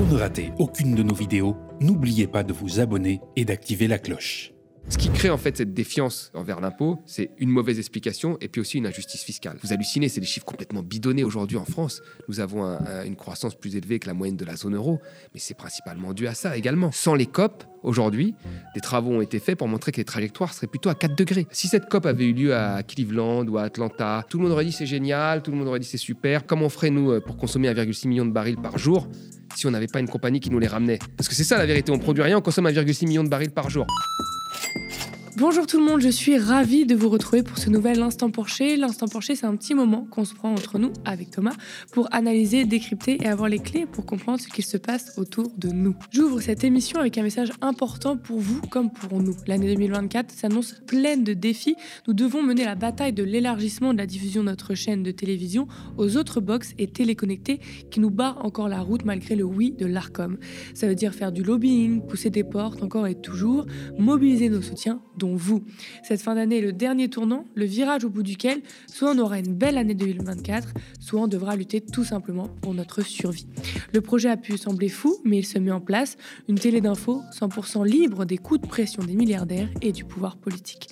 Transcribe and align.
Pour 0.00 0.08
ne 0.08 0.16
rater 0.18 0.50
aucune 0.58 0.94
de 0.94 1.02
nos 1.02 1.12
vidéos, 1.12 1.58
n'oubliez 1.78 2.26
pas 2.26 2.42
de 2.42 2.54
vous 2.54 2.80
abonner 2.80 3.20
et 3.36 3.44
d'activer 3.44 3.86
la 3.86 3.98
cloche. 3.98 4.50
Ce 4.88 4.96
qui 4.96 5.10
crée 5.10 5.28
en 5.28 5.36
fait 5.36 5.58
cette 5.58 5.74
défiance 5.74 6.32
envers 6.32 6.62
l'impôt, 6.62 6.98
c'est 7.04 7.32
une 7.36 7.50
mauvaise 7.50 7.78
explication 7.78 8.38
et 8.40 8.48
puis 8.48 8.62
aussi 8.62 8.78
une 8.78 8.86
injustice 8.86 9.22
fiscale. 9.22 9.58
Vous 9.62 9.74
hallucinez, 9.74 10.08
c'est 10.08 10.20
des 10.22 10.26
chiffres 10.26 10.46
complètement 10.46 10.82
bidonnés 10.82 11.22
aujourd'hui 11.22 11.58
en 11.58 11.66
France. 11.66 12.00
Nous 12.28 12.40
avons 12.40 12.64
un- 12.64 12.78
un- 12.86 13.04
une 13.04 13.14
croissance 13.14 13.54
plus 13.54 13.76
élevée 13.76 13.98
que 13.98 14.06
la 14.06 14.14
moyenne 14.14 14.38
de 14.38 14.44
la 14.46 14.56
zone 14.56 14.74
euro, 14.74 15.00
mais 15.34 15.38
c'est 15.38 15.52
principalement 15.54 16.14
dû 16.14 16.26
à 16.26 16.32
ça 16.32 16.56
également. 16.56 16.90
Sans 16.92 17.14
les 17.14 17.26
COP, 17.26 17.62
aujourd'hui, 17.82 18.34
des 18.74 18.80
travaux 18.80 19.10
ont 19.10 19.20
été 19.20 19.38
faits 19.38 19.58
pour 19.58 19.68
montrer 19.68 19.92
que 19.92 19.98
les 19.98 20.04
trajectoires 20.04 20.54
seraient 20.54 20.66
plutôt 20.66 20.88
à 20.88 20.94
4 20.94 21.14
degrés. 21.14 21.46
Si 21.52 21.68
cette 21.68 21.90
COP 21.90 22.06
avait 22.06 22.24
eu 22.24 22.32
lieu 22.32 22.54
à 22.56 22.82
Cleveland 22.82 23.46
ou 23.46 23.58
à 23.58 23.64
Atlanta, 23.64 24.24
tout 24.30 24.38
le 24.38 24.44
monde 24.44 24.52
aurait 24.52 24.64
dit 24.64 24.72
c'est 24.72 24.86
génial, 24.86 25.42
tout 25.42 25.50
le 25.50 25.58
monde 25.58 25.68
aurait 25.68 25.78
dit 25.80 25.86
c'est 25.86 25.98
super. 25.98 26.46
Comment 26.46 26.64
on 26.66 26.70
ferait 26.70 26.90
nous 26.90 27.10
euh, 27.12 27.20
pour 27.20 27.36
consommer 27.36 27.68
1,6 27.68 28.08
million 28.08 28.24
de 28.24 28.32
barils 28.32 28.56
par 28.56 28.78
jour? 28.78 29.06
Si 29.54 29.66
on 29.66 29.70
n'avait 29.70 29.86
pas 29.86 30.00
une 30.00 30.08
compagnie 30.08 30.40
qui 30.40 30.50
nous 30.50 30.58
les 30.58 30.66
ramenait 30.66 30.98
Parce 31.16 31.28
que 31.28 31.34
c'est 31.34 31.44
ça 31.44 31.58
la 31.58 31.66
vérité, 31.66 31.92
on 31.92 31.98
produit 31.98 32.22
rien, 32.22 32.38
on 32.38 32.42
consomme 32.42 32.66
1,6 32.66 33.06
million 33.06 33.24
de 33.24 33.28
barils 33.28 33.50
par 33.50 33.70
jour. 33.70 33.86
Bonjour 35.36 35.64
tout 35.64 35.78
le 35.78 35.84
monde, 35.84 36.00
je 36.00 36.08
suis 36.08 36.36
ravie 36.36 36.86
de 36.86 36.96
vous 36.96 37.08
retrouver 37.08 37.44
pour 37.44 37.56
ce 37.56 37.70
nouvel 37.70 38.02
Instant 38.02 38.32
Porcher. 38.32 38.76
L'Instant 38.76 39.06
Porcher, 39.06 39.36
c'est 39.36 39.46
un 39.46 39.54
petit 39.54 39.74
moment 39.74 40.04
qu'on 40.10 40.24
se 40.24 40.34
prend 40.34 40.50
entre 40.50 40.80
nous, 40.80 40.92
avec 41.04 41.30
Thomas, 41.30 41.54
pour 41.92 42.12
analyser, 42.12 42.64
décrypter 42.64 43.16
et 43.22 43.28
avoir 43.28 43.48
les 43.48 43.60
clés 43.60 43.86
pour 43.86 44.04
comprendre 44.04 44.40
ce 44.40 44.48
qu'il 44.48 44.64
se 44.64 44.76
passe 44.76 45.16
autour 45.18 45.52
de 45.56 45.68
nous. 45.68 45.94
J'ouvre 46.10 46.40
cette 46.40 46.64
émission 46.64 46.98
avec 46.98 47.16
un 47.16 47.22
message 47.22 47.52
important 47.60 48.16
pour 48.16 48.40
vous 48.40 48.60
comme 48.70 48.90
pour 48.90 49.22
nous. 49.22 49.36
L'année 49.46 49.68
2024 49.68 50.32
s'annonce 50.32 50.74
pleine 50.88 51.22
de 51.22 51.32
défis. 51.32 51.76
Nous 52.08 52.12
devons 52.12 52.42
mener 52.42 52.64
la 52.64 52.74
bataille 52.74 53.12
de 53.12 53.22
l'élargissement 53.22 53.92
de 53.92 53.98
la 53.98 54.06
diffusion 54.06 54.42
de 54.42 54.48
notre 54.48 54.74
chaîne 54.74 55.04
de 55.04 55.12
télévision 55.12 55.68
aux 55.96 56.16
autres 56.16 56.40
box 56.40 56.74
et 56.76 56.88
téléconnectés 56.88 57.60
qui 57.92 58.00
nous 58.00 58.10
barrent 58.10 58.44
encore 58.44 58.68
la 58.68 58.80
route 58.80 59.04
malgré 59.04 59.36
le 59.36 59.44
oui 59.44 59.70
de 59.78 59.86
l'ARCOM. 59.86 60.38
Ça 60.74 60.88
veut 60.88 60.96
dire 60.96 61.14
faire 61.14 61.30
du 61.30 61.44
lobbying, 61.44 62.04
pousser 62.04 62.30
des 62.30 62.44
portes 62.44 62.82
encore 62.82 63.06
et 63.06 63.14
toujours, 63.14 63.66
mobiliser 63.96 64.48
nos 64.48 64.60
soutiens, 64.60 65.00
dont 65.20 65.36
vous. 65.36 65.62
Cette 66.02 66.22
fin 66.22 66.34
d'année 66.34 66.58
est 66.58 66.62
le 66.62 66.72
dernier 66.72 67.08
tournant, 67.08 67.44
le 67.54 67.64
virage 67.64 68.04
au 68.04 68.10
bout 68.10 68.24
duquel 68.24 68.62
soit 68.88 69.12
on 69.12 69.18
aura 69.18 69.38
une 69.38 69.54
belle 69.54 69.78
année 69.78 69.94
2024, 69.94 70.68
soit 70.98 71.20
on 71.20 71.28
devra 71.28 71.54
lutter 71.54 71.80
tout 71.80 72.04
simplement 72.04 72.48
pour 72.62 72.74
notre 72.74 73.02
survie. 73.02 73.46
Le 73.92 74.00
projet 74.00 74.30
a 74.30 74.36
pu 74.36 74.56
sembler 74.56 74.88
fou, 74.88 75.18
mais 75.24 75.38
il 75.38 75.46
se 75.46 75.58
met 75.58 75.70
en 75.70 75.80
place, 75.80 76.16
une 76.48 76.58
télé 76.58 76.80
d'info 76.80 77.22
100% 77.32 77.86
libre 77.86 78.24
des 78.24 78.38
coups 78.38 78.62
de 78.62 78.66
pression 78.66 79.04
des 79.04 79.14
milliardaires 79.14 79.68
et 79.82 79.92
du 79.92 80.04
pouvoir 80.04 80.36
politique. 80.36 80.88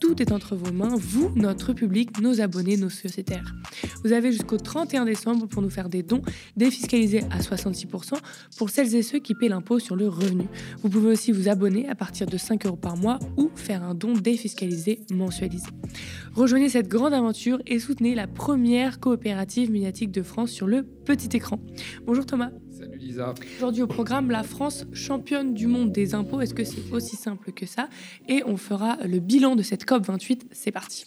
Tout 0.00 0.22
est 0.22 0.32
entre 0.32 0.56
vos 0.56 0.72
mains, 0.72 0.96
vous, 0.96 1.30
notre 1.36 1.74
public, 1.74 2.20
nos 2.20 2.40
abonnés, 2.40 2.78
nos 2.78 2.88
sociétaires. 2.88 3.54
Vous 4.02 4.12
avez 4.12 4.32
jusqu'au 4.32 4.56
31 4.56 5.04
décembre 5.04 5.46
pour 5.46 5.60
nous 5.60 5.68
faire 5.68 5.90
des 5.90 6.02
dons 6.02 6.22
défiscalisés 6.56 7.22
à 7.30 7.38
66% 7.38 8.14
pour 8.56 8.70
celles 8.70 8.94
et 8.94 9.02
ceux 9.02 9.18
qui 9.18 9.34
paient 9.34 9.48
l'impôt 9.48 9.78
sur 9.78 9.96
le 9.96 10.08
revenu. 10.08 10.46
Vous 10.82 10.88
pouvez 10.88 11.10
aussi 11.10 11.32
vous 11.32 11.48
abonner 11.48 11.88
à 11.88 11.94
partir 11.94 12.26
de 12.26 12.38
5 12.38 12.64
euros 12.66 12.76
par 12.76 12.96
mois 12.96 13.18
ou 13.36 13.50
faire 13.54 13.82
un 13.82 13.94
don 13.94 14.14
défiscalisé 14.14 15.00
mensualisé. 15.12 15.68
Rejoignez 16.34 16.70
cette 16.70 16.88
grande 16.88 17.12
aventure 17.12 17.60
et 17.66 17.78
soutenez 17.78 18.14
la 18.14 18.26
première 18.26 19.00
coopérative 19.00 19.70
médiatique 19.70 20.12
de 20.12 20.22
France 20.22 20.50
sur 20.50 20.66
le 20.66 20.82
petit 20.82 21.36
écran. 21.36 21.60
Bonjour 22.06 22.24
Thomas. 22.24 22.50
Aujourd'hui 23.56 23.82
au 23.82 23.86
programme, 23.86 24.30
la 24.30 24.42
France 24.42 24.86
championne 24.92 25.54
du 25.54 25.66
monde 25.66 25.92
des 25.92 26.14
impôts. 26.14 26.40
Est-ce 26.40 26.54
que 26.54 26.64
c'est 26.64 26.92
aussi 26.92 27.16
simple 27.16 27.52
que 27.52 27.66
ça? 27.66 27.88
Et 28.28 28.42
on 28.46 28.56
fera 28.56 28.96
le 29.04 29.20
bilan 29.20 29.56
de 29.56 29.62
cette 29.62 29.84
COP 29.84 30.06
28. 30.06 30.48
C'est 30.52 30.72
parti. 30.72 31.06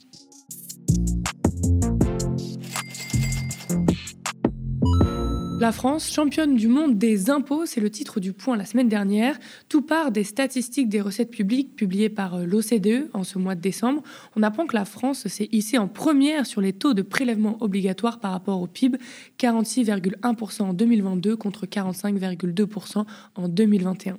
La 5.64 5.72
France, 5.72 6.12
championne 6.12 6.58
du 6.58 6.68
monde 6.68 6.98
des 6.98 7.30
impôts, 7.30 7.66
c'est 7.66 7.80
le 7.80 7.90
titre 7.90 8.20
du 8.20 8.34
point 8.34 8.58
la 8.58 8.66
semaine 8.66 8.90
dernière. 8.90 9.40
Tout 9.70 9.82
part 9.82 10.12
des 10.12 10.26
statistiques 10.26 10.90
des 10.90 11.00
recettes 11.00 11.32
publiques 11.32 11.78
publiées 11.78 12.10
par 12.10 12.36
euh, 12.36 12.46
l'OCDE 12.46 13.10
en 13.14 13.24
ce 13.24 13.40
mois 13.40 13.56
de 13.56 13.62
décembre. 13.62 14.04
On 14.36 14.44
apprend 14.44 14.66
que 14.66 14.76
la 14.76 14.84
France 14.84 15.26
s'est 15.30 15.48
hissée 15.54 15.78
en 15.78 15.88
première 15.88 16.46
sur 16.46 16.60
les 16.60 16.74
taux 16.74 16.94
de 16.94 17.02
prélèvement 17.02 17.56
obligatoires 17.62 18.20
par 18.20 18.32
rapport 18.32 18.62
au 18.62 18.68
PIB, 18.68 18.98
46,1% 19.40 20.64
en 20.64 20.74
2022 20.74 21.38
contre 21.38 21.66
45,2% 21.66 23.06
en 23.36 23.48
2021. 23.48 24.18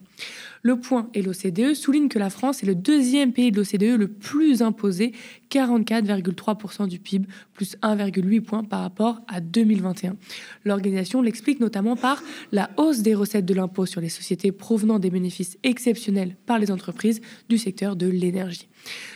Le 0.62 0.80
Point 0.80 1.10
et 1.12 1.20
l'OCDE 1.20 1.74
soulignent 1.74 2.08
que 2.08 2.18
la 2.18 2.30
France 2.30 2.62
est 2.62 2.66
le 2.66 2.74
deuxième 2.74 3.32
pays 3.32 3.52
de 3.52 3.58
l'OCDE 3.58 3.98
le 3.98 4.08
plus 4.08 4.62
imposé, 4.62 5.12
44,3% 5.50 6.88
du 6.88 6.98
PIB, 6.98 7.28
plus 7.52 7.76
1,8 7.82 8.40
points 8.40 8.64
par 8.64 8.80
rapport 8.80 9.20
à 9.28 9.40
2021. 9.40 10.16
L'organisation 10.64 11.20
l'explique 11.20 11.60
notamment 11.60 11.96
par 11.96 12.22
la 12.50 12.70
hausse 12.78 13.00
des 13.00 13.14
recettes 13.14 13.44
de 13.44 13.52
l'impôt 13.52 13.84
sur 13.84 14.00
les 14.00 14.08
sociétés 14.08 14.52
provenant 14.52 14.98
des 14.98 15.10
bénéfices 15.10 15.58
exceptionnels 15.64 16.36
par 16.46 16.58
les 16.58 16.70
entreprises 16.70 17.20
du 17.50 17.58
secteur 17.58 17.94
de 17.94 18.06
l'énergie. 18.06 18.68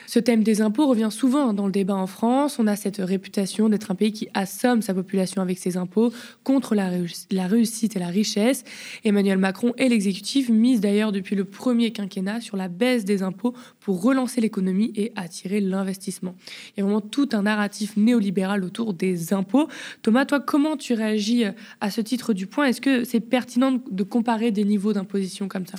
Ce 0.07 0.19
thème 0.19 0.43
des 0.43 0.63
impôts 0.63 0.87
revient 0.87 1.11
souvent 1.11 1.53
dans 1.53 1.67
le 1.67 1.73
débat 1.73 1.95
en 1.95 2.07
France. 2.07 2.59
On 2.59 2.67
a 2.67 2.77
cette 2.77 2.97
réputation 2.97 3.69
d'être 3.69 3.91
un 3.91 3.95
pays 3.95 4.13
qui 4.13 4.29
assomme 4.33 4.81
sa 4.81 4.95
population 4.95 5.43
avec 5.43 5.59
ses 5.59 5.77
impôts 5.77 6.15
contre 6.45 6.75
la, 6.75 6.91
réuss- 6.91 7.27
la 7.31 7.47
réussite 7.47 7.95
et 7.95 7.99
la 7.99 8.07
richesse. 8.07 8.65
Emmanuel 9.05 9.37
Macron 9.37 9.75
et 9.77 9.87
l'exécutif 9.91 10.49
misent 10.49 10.81
d'ailleurs 10.81 11.13
depuis 11.13 11.37
le 11.37 11.45
premier 11.45 11.91
quinquennat 11.91 12.41
sur 12.41 12.57
la 12.57 12.69
baisse 12.69 13.05
des 13.05 13.23
impôts 13.23 13.53
pour 13.81 14.03
relancer 14.03 14.41
l'économie 14.41 14.93
et 14.97 15.13
attirer 15.15 15.61
l'investissement. 15.61 16.35
Il 16.75 16.81
y 16.81 16.83
a 16.83 16.85
vraiment 16.85 17.03
tout 17.03 17.29
un 17.33 17.43
narratif 17.43 17.97
néolibéral 17.99 18.65
autour 18.65 18.95
des 18.95 19.35
impôts. 19.35 19.69
Thomas, 20.01 20.25
toi, 20.25 20.41
comment 20.41 20.79
tu 20.79 20.95
réagis 20.95 21.45
à 21.83 21.91
ce 21.91 22.01
titre 22.01 22.33
du 22.33 22.47
point? 22.47 22.65
Est-ce 22.65 22.81
que 22.81 23.05
c'est 23.05 23.21
pertinent 23.21 23.79
de 23.91 24.03
comparer 24.05 24.53
des 24.53 24.65
niveaux 24.65 24.95
d'imposition 24.95 25.49
comme 25.49 25.67
ça? 25.67 25.77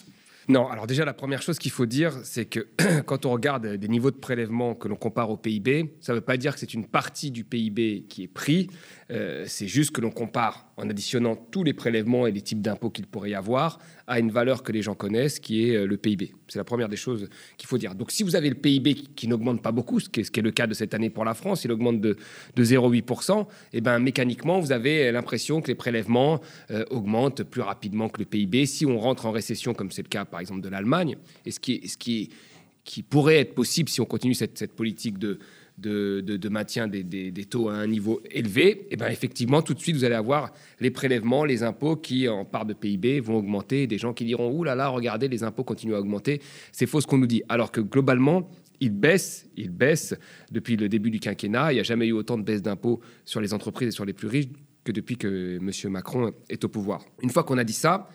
Non, 0.49 0.67
alors 0.67 0.87
déjà, 0.87 1.05
la 1.05 1.13
première 1.13 1.43
chose 1.43 1.59
qu'il 1.59 1.69
faut 1.69 1.85
dire, 1.85 2.11
c'est 2.23 2.45
que 2.45 2.67
quand 3.05 3.27
on 3.27 3.31
regarde 3.31 3.67
des 3.67 3.87
niveaux 3.87 4.09
de 4.09 4.15
prélèvement 4.15 4.73
que 4.73 4.87
l'on 4.87 4.95
compare 4.95 5.29
au 5.29 5.37
PIB, 5.37 5.93
ça 6.01 6.11
ne 6.11 6.17
veut 6.17 6.23
pas 6.23 6.37
dire 6.37 6.55
que 6.55 6.59
c'est 6.59 6.73
une 6.73 6.87
partie 6.87 7.29
du 7.29 7.43
PIB 7.43 8.05
qui 8.09 8.23
est 8.23 8.27
pris, 8.27 8.67
euh, 9.11 9.43
c'est 9.45 9.67
juste 9.67 9.91
que 9.91 10.01
l'on 10.01 10.09
compare 10.09 10.67
en 10.75 10.89
additionnant 10.89 11.35
tous 11.35 11.63
les 11.63 11.73
prélèvements 11.73 12.25
et 12.25 12.31
les 12.31 12.41
types 12.41 12.61
d'impôts 12.61 12.89
qu'il 12.89 13.05
pourrait 13.05 13.29
y 13.29 13.35
avoir 13.35 13.77
à 14.09 14.19
une 14.19 14.31
valeur 14.31 14.63
que 14.63 14.71
les 14.71 14.81
gens 14.81 14.95
connaissent, 14.95 15.39
qui 15.39 15.69
est 15.69 15.75
euh, 15.75 15.85
le 15.85 15.95
PIB. 15.95 16.33
C'est 16.47 16.57
la 16.57 16.65
première 16.65 16.89
des 16.89 16.97
choses 16.97 17.29
qu'il 17.57 17.67
faut 17.67 17.77
dire. 17.77 17.93
Donc 17.93 18.11
si 18.11 18.23
vous 18.23 18.35
avez 18.35 18.49
le 18.49 18.55
PIB 18.55 18.95
qui, 19.15 19.27
n'augmente 19.27 19.61
pas 19.61 19.71
beaucoup, 19.71 19.99
ce 19.99 20.09
qui, 20.09 20.19
est, 20.19 20.41
le 20.41 20.51
cas 20.51 20.65
de 20.65 20.73
cette 20.73 20.95
année 20.95 21.11
pour 21.11 21.23
la 21.23 21.35
France, 21.35 21.63
il 21.63 21.71
augmente 21.71 22.01
de, 22.01 22.17
de 22.55 22.63
0,8%, 22.63 23.45
et 23.73 23.81
ben 23.81 23.99
mécaniquement, 23.99 24.59
vous 24.59 24.71
avez 24.71 25.11
l'impression 25.11 25.61
que 25.61 25.67
les 25.67 25.75
prélèvements 25.75 26.41
euh, 26.71 26.83
augmentent 26.89 27.43
plus 27.43 27.61
rapidement 27.61 28.09
que 28.09 28.19
le 28.19 28.25
PIB. 28.25 28.65
Si 28.65 28.85
on 28.85 28.97
rentre 28.97 29.27
en 29.27 29.31
récession, 29.31 29.75
comme 29.75 29.91
c'est 29.91 30.01
le 30.01 30.09
cas 30.09 30.25
par 30.25 30.39
exemple 30.39 30.61
de 30.61 30.69
l'Allemagne, 30.69 31.15
et 31.45 31.51
ce 31.51 31.59
qui, 31.59 31.87
ce 31.87 31.97
qui, 31.97 32.29
pourrait 33.07 33.37
être 33.37 33.53
possible 33.53 33.87
si 33.87 34.01
on 34.01 34.05
continue 34.05 34.33
cette 34.33 34.73
politique 34.73 35.19
de, 35.19 35.37
de, 35.79 36.49
maintien 36.49 36.87
des, 36.87 37.45
taux 37.49 37.69
à 37.69 37.73
un 37.73 37.87
niveau 37.87 38.21
élevé, 38.31 38.87
et 38.89 38.95
ben 38.95 39.07
effectivement, 39.07 39.61
tout 39.61 39.73
de 39.73 39.79
suite, 39.79 39.95
vous 39.95 40.03
allez 40.03 40.15
avoir 40.15 40.51
les 40.79 40.91
prélèvements, 40.91 41.45
les 41.45 41.63
impôts 41.63 41.95
qui, 41.95 42.27
en 42.27 42.45
part 42.45 42.65
de 42.65 42.73
PIB, 42.73 43.19
vont 43.19 43.37
augmenter. 43.37 43.87
Des 43.87 43.97
gens 43.97 44.13
qui 44.13 44.25
diront 44.25 44.51
Ouh 44.51 44.63
là 44.63 44.75
là, 44.75 44.89
regardez, 44.89 45.27
les 45.27 45.43
impôts 45.43 45.63
continuent 45.63 45.95
à 45.95 45.99
augmenter. 45.99 46.41
C'est 46.71 46.85
faux 46.85 47.01
ce 47.01 47.07
qu'on 47.07 47.17
nous 47.17 47.27
dit. 47.27 47.43
Alors 47.49 47.71
que 47.71 47.81
globalement, 47.81 48.49
ils 48.79 48.91
baissent, 48.91 49.47
ils 49.57 49.69
baissent 49.69 50.15
depuis 50.51 50.75
le 50.75 50.89
début 50.89 51.11
du 51.11 51.19
quinquennat. 51.19 51.71
Il 51.71 51.75
n'y 51.75 51.81
a 51.81 51.83
jamais 51.83 52.07
eu 52.07 52.13
autant 52.13 52.37
de 52.37 52.43
baisse 52.43 52.61
d'impôts 52.61 53.01
sur 53.25 53.41
les 53.41 53.53
entreprises 53.53 53.89
et 53.89 53.91
sur 53.91 54.05
les 54.05 54.13
plus 54.13 54.27
riches 54.27 54.49
que 54.83 54.91
depuis 54.91 55.17
que 55.17 55.57
M. 55.57 55.91
Macron 55.91 56.31
est 56.49 56.63
au 56.63 56.69
pouvoir. 56.69 57.05
Une 57.21 57.29
fois 57.29 57.43
qu'on 57.43 57.57
a 57.57 57.63
dit 57.63 57.73
ça, 57.73 58.09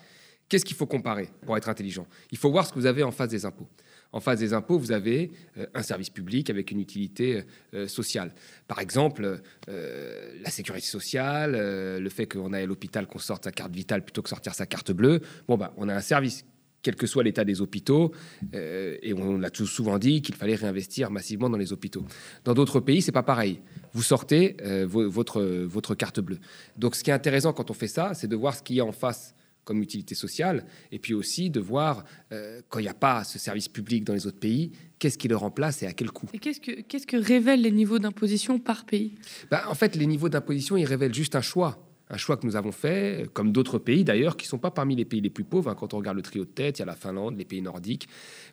qu'est-ce 0.49 0.65
qu'il 0.65 0.75
faut 0.75 0.87
comparer 0.87 1.29
pour 1.45 1.55
être 1.57 1.69
intelligent? 1.69 2.07
Il 2.31 2.37
faut 2.37 2.51
voir 2.51 2.65
ce 2.65 2.73
que 2.73 2.79
vous 2.79 2.85
avez 2.85 3.03
en 3.03 3.11
face 3.11 3.29
des 3.29 3.45
impôts. 3.45 3.67
En 4.15 4.21
face 4.21 4.39
des 4.39 4.53
impôts, 4.53 4.79
vous 4.79 4.93
avez 4.93 5.31
euh, 5.57 5.65
un 5.73 5.83
service 5.83 6.09
public 6.09 6.49
avec 6.49 6.71
une 6.71 6.79
utilité 6.79 7.43
euh, 7.73 7.85
sociale. 7.87 8.33
Par 8.65 8.79
exemple, 8.79 9.41
euh, 9.67 10.31
la 10.41 10.49
sécurité 10.49 10.87
sociale, 10.87 11.53
euh, 11.53 11.99
le 11.99 12.09
fait 12.09 12.25
qu'on 12.25 12.53
aille 12.53 12.63
à 12.63 12.65
l'hôpital, 12.65 13.07
qu'on 13.07 13.19
sorte 13.19 13.43
sa 13.43 13.51
carte 13.51 13.73
vitale 13.73 14.03
plutôt 14.05 14.21
que 14.21 14.29
sortir 14.29 14.55
sa 14.55 14.65
carte 14.65 14.93
bleue. 14.93 15.19
Bon, 15.49 15.57
bah, 15.57 15.73
on 15.75 15.89
a 15.89 15.93
un 15.93 15.99
service, 15.99 16.45
quel 16.81 16.95
que 16.95 17.07
soit 17.07 17.23
l'état 17.23 17.43
des 17.43 17.59
hôpitaux, 17.59 18.13
euh, 18.53 18.95
et 19.01 19.13
on 19.13 19.37
l'a 19.37 19.49
tout 19.49 19.67
souvent 19.67 19.99
dit 19.99 20.21
qu'il 20.21 20.35
fallait 20.35 20.55
réinvestir 20.55 21.11
massivement 21.11 21.49
dans 21.49 21.57
les 21.57 21.73
hôpitaux. 21.73 22.05
Dans 22.45 22.53
d'autres 22.53 22.79
pays, 22.79 23.01
c'est 23.01 23.11
pas 23.11 23.23
pareil. 23.23 23.59
Vous 23.91 24.03
sortez 24.03 24.55
euh, 24.61 24.85
vo- 24.87 25.09
votre, 25.09 25.41
votre 25.43 25.93
carte 25.93 26.21
bleue. 26.21 26.39
Donc, 26.77 26.95
ce 26.95 27.03
qui 27.03 27.09
est 27.09 27.13
intéressant 27.13 27.51
quand 27.51 27.69
on 27.69 27.73
fait 27.73 27.89
ça, 27.89 28.13
c'est 28.13 28.27
de 28.29 28.35
voir 28.37 28.55
ce 28.55 28.63
qu'il 28.63 28.77
y 28.77 28.79
a 28.79 28.85
en 28.85 28.93
face 28.93 29.35
comme 29.65 29.81
utilité 29.81 30.15
sociale, 30.15 30.65
et 30.91 30.99
puis 30.99 31.13
aussi 31.13 31.49
de 31.49 31.59
voir, 31.59 32.05
euh, 32.31 32.61
quand 32.69 32.79
il 32.79 32.83
n'y 32.83 32.87
a 32.87 32.93
pas 32.93 33.23
ce 33.23 33.37
service 33.37 33.67
public 33.67 34.05
dans 34.05 34.13
les 34.13 34.25
autres 34.27 34.39
pays, 34.39 34.71
qu'est-ce 34.99 35.17
qui 35.17 35.27
le 35.27 35.35
remplace 35.35 35.83
et 35.83 35.87
à 35.87 35.93
quel 35.93 36.11
coût. 36.11 36.27
Et 36.33 36.39
qu'est-ce 36.39 36.61
que, 36.61 36.81
qu'est-ce 36.81 37.07
que 37.07 37.17
révèlent 37.17 37.61
les 37.61 37.71
niveaux 37.71 37.99
d'imposition 37.99 38.59
par 38.59 38.85
pays? 38.85 39.15
Bah, 39.51 39.63
en 39.67 39.75
fait, 39.75 39.95
les 39.95 40.05
niveaux 40.05 40.29
d'imposition, 40.29 40.77
ils 40.77 40.85
révèlent 40.85 41.13
juste 41.13 41.35
un 41.35 41.41
choix. 41.41 41.81
Un 42.07 42.17
choix 42.17 42.37
que 42.37 42.45
nous 42.45 42.55
avons 42.55 42.71
fait, 42.71 43.27
comme 43.33 43.51
d'autres 43.51 43.79
pays 43.79 44.03
d'ailleurs, 44.03 44.37
qui 44.37 44.45
ne 44.45 44.49
sont 44.49 44.59
pas 44.59 44.69
parmi 44.69 44.95
les 44.95 45.05
pays 45.05 45.21
les 45.21 45.31
plus 45.31 45.43
pauvres. 45.43 45.71
hein. 45.71 45.75
Quand 45.75 45.95
on 45.95 45.97
regarde 45.97 46.15
le 46.15 46.21
trio 46.21 46.45
de 46.45 46.49
tête, 46.49 46.77
il 46.77 46.81
y 46.81 46.83
a 46.83 46.85
la 46.85 46.95
Finlande, 46.95 47.35
les 47.35 47.45
pays 47.45 47.63
nordiques. 47.63 48.07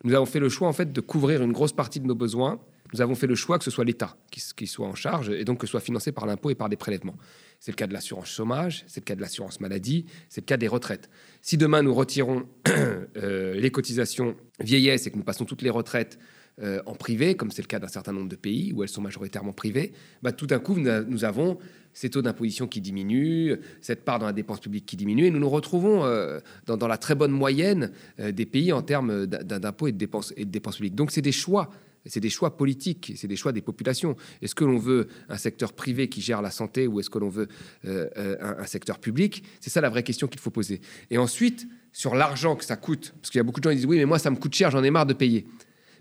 Nous 0.05 0.15
avons 0.15 0.25
fait 0.25 0.41
le 0.41 0.49
choix 0.49 0.69
en 0.69 0.73
fait 0.73 0.91
de 0.91 1.01
couvrir 1.03 1.43
une 1.43 1.53
grosse 1.53 1.75
partie 1.75 2.01
de 2.01 2.07
nos 2.07 2.15
besoins. 2.15 2.59
Nous 2.95 3.03
avons 3.03 3.15
fait 3.15 3.27
le 3.27 3.35
choix 3.35 3.59
que 3.59 3.65
ce 3.65 3.71
soit 3.71 3.85
l'État 3.85 4.17
qui, 4.31 4.41
qui 4.57 4.67
soit 4.67 4.87
en 4.87 4.95
charge 4.95 5.29
et 5.29 5.45
donc 5.45 5.59
que 5.61 5.67
ce 5.67 5.73
soit 5.73 5.81
financé 5.81 6.13
par 6.13 6.25
l'impôt 6.25 6.49
et 6.49 6.55
par 6.55 6.71
des 6.71 6.77
prélèvements. 6.77 7.17
C'est 7.63 7.71
le 7.71 7.77
cas 7.77 7.87
de 7.87 7.93
l'assurance 7.93 8.29
chômage, 8.29 8.83
c'est 8.89 8.99
le 8.99 9.05
cas 9.05 9.15
de 9.15 9.21
l'assurance 9.21 9.61
maladie, 9.61 10.07
c'est 10.29 10.41
le 10.41 10.47
cas 10.47 10.57
des 10.57 10.67
retraites. 10.67 11.09
Si 11.43 11.57
demain 11.57 11.83
nous 11.83 11.95
retirons 11.95 12.45
euh, 13.17 13.55
les 13.55 13.71
cotisations 13.71 14.35
vieillesse 14.59 15.07
et 15.07 15.13
que 15.13 15.17
nous 15.17 15.23
passons 15.23 15.45
toutes 15.45 15.63
les 15.63 15.71
retraites 15.71 16.19
euh, 16.61 16.83
en 16.87 16.97
privé, 16.97 17.37
comme 17.37 17.53
c'est 17.53 17.63
le 17.63 17.69
cas 17.69 17.79
d'un 17.79 17.87
certain 17.87 18.13
nombre 18.13 18.29
de 18.29 18.35
pays 18.35 18.73
où 18.73 18.83
elles 18.83 18.89
sont 18.89 19.01
majoritairement 19.01 19.53
privées, 19.53 19.93
bah, 20.25 20.33
tout 20.33 20.49
d'un 20.49 20.59
coup, 20.59 20.75
nous 20.75 21.25
avons 21.25 21.57
ces 21.93 22.11
taux 22.11 22.21
d'imposition 22.21 22.67
qui 22.67 22.81
diminuent, 22.81 23.55
cette 23.81 24.05
part 24.05 24.19
dans 24.19 24.27
la 24.27 24.33
dépense 24.33 24.59
publique 24.59 24.85
qui 24.85 24.97
diminue, 24.97 25.27
et 25.27 25.31
nous 25.31 25.39
nous 25.39 25.49
retrouvons 25.49 26.05
euh, 26.05 26.41
dans, 26.67 26.89
la 26.89 26.99
très 26.99 27.15
bonne 27.15 27.31
moyenne 27.31 27.93
des 28.19 28.45
pays 28.45 28.73
en 28.73 28.83
termes 28.83 29.25
d'impôts 29.27 29.87
et 29.87 29.93
de 29.93 29.99
dépenses, 29.99 30.35
et 30.37 30.45
de 30.45 30.51
dépenses 30.51 30.79
publiques. 30.79 30.97
Donc 30.97 31.13
c'est 31.13 31.23
des 31.23 31.31
choix 31.31 31.71
c'est 32.07 32.21
des 32.21 32.31
choix 32.31 32.57
politiques, 32.57 33.13
c'est 33.17 33.29
des 33.29 33.37
choix 33.37 33.53
des 33.53 33.63
populations. 33.63 34.17
Est-ce 34.41 34.55
que 34.55 34.65
l'on 34.65 34.79
veut 34.79 35.09
un 35.29 35.37
secteur 35.37 35.73
privé 35.73 36.09
qui 36.09 36.21
gère 36.21 36.43
la 36.43 36.51
santé 36.51 36.87
ou 36.87 37.01
est-ce 37.01 37.11
que 37.11 37.19
l'on 37.19 37.29
veut 37.29 37.49
euh, 37.85 38.09
euh, 38.17 38.57
un, 38.59 38.67
secteur 38.67 38.99
public? 38.99 39.45
C'est 39.61 39.71
ça 39.71 39.81
la 39.81 39.89
vraie 39.89 40.03
question 40.03 40.27
qu'il 40.27 40.41
faut 40.41 40.51
poser. 40.51 40.81
Et 41.11 41.19
ensuite, 41.19 41.69
sur 41.93 42.15
l'argent 42.15 42.57
que 42.57 42.65
ça 42.65 42.77
coûte, 42.77 43.15
parce 43.21 43.31
qu'il 43.31 43.39
y 43.39 43.41
a 43.41 43.45
beaucoup 43.45 43.61
de 43.61 43.65
gens 43.65 43.71
qui 43.71 43.77
disent 43.77 43.87
oui, 43.87 43.99
mais 43.99 44.05
moi 44.05 44.19
ça 44.19 44.31
me 44.31 44.37
coûte 44.37 44.55
cher, 44.55 44.71
j'en 44.71 44.83
ai 44.83 44.91
marre 44.91 45.07
de 45.07 45.15
payer. 45.15 45.47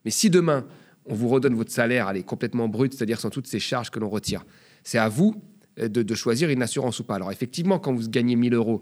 Mais 0.05 0.11
si 0.11 0.29
demain 0.29 0.65
on 1.05 1.13
vous 1.13 1.29
redonne 1.29 1.55
votre 1.55 1.71
salaire, 1.71 2.07
allez, 2.07 2.23
complètement 2.23 2.67
brut, 2.67 2.93
c'est-à-dire 2.93 3.19
sans 3.19 3.29
toutes 3.29 3.47
ces 3.47 3.59
charges 3.59 3.89
que 3.89 3.99
l'on 3.99 4.09
retire, 4.09 4.45
c'est 4.83 4.97
à 4.97 5.09
vous 5.09 5.35
euh, 5.79 5.87
de, 5.87 6.15
choisir 6.15 6.49
une 6.49 6.63
assurance 6.63 6.99
ou 6.99 7.03
pas. 7.03 7.15
Alors 7.15 7.31
effectivement, 7.31 7.79
quand 7.79 7.93
vous 7.93 8.09
gagnez 8.09 8.35
1000 8.35 8.53
euros 8.53 8.81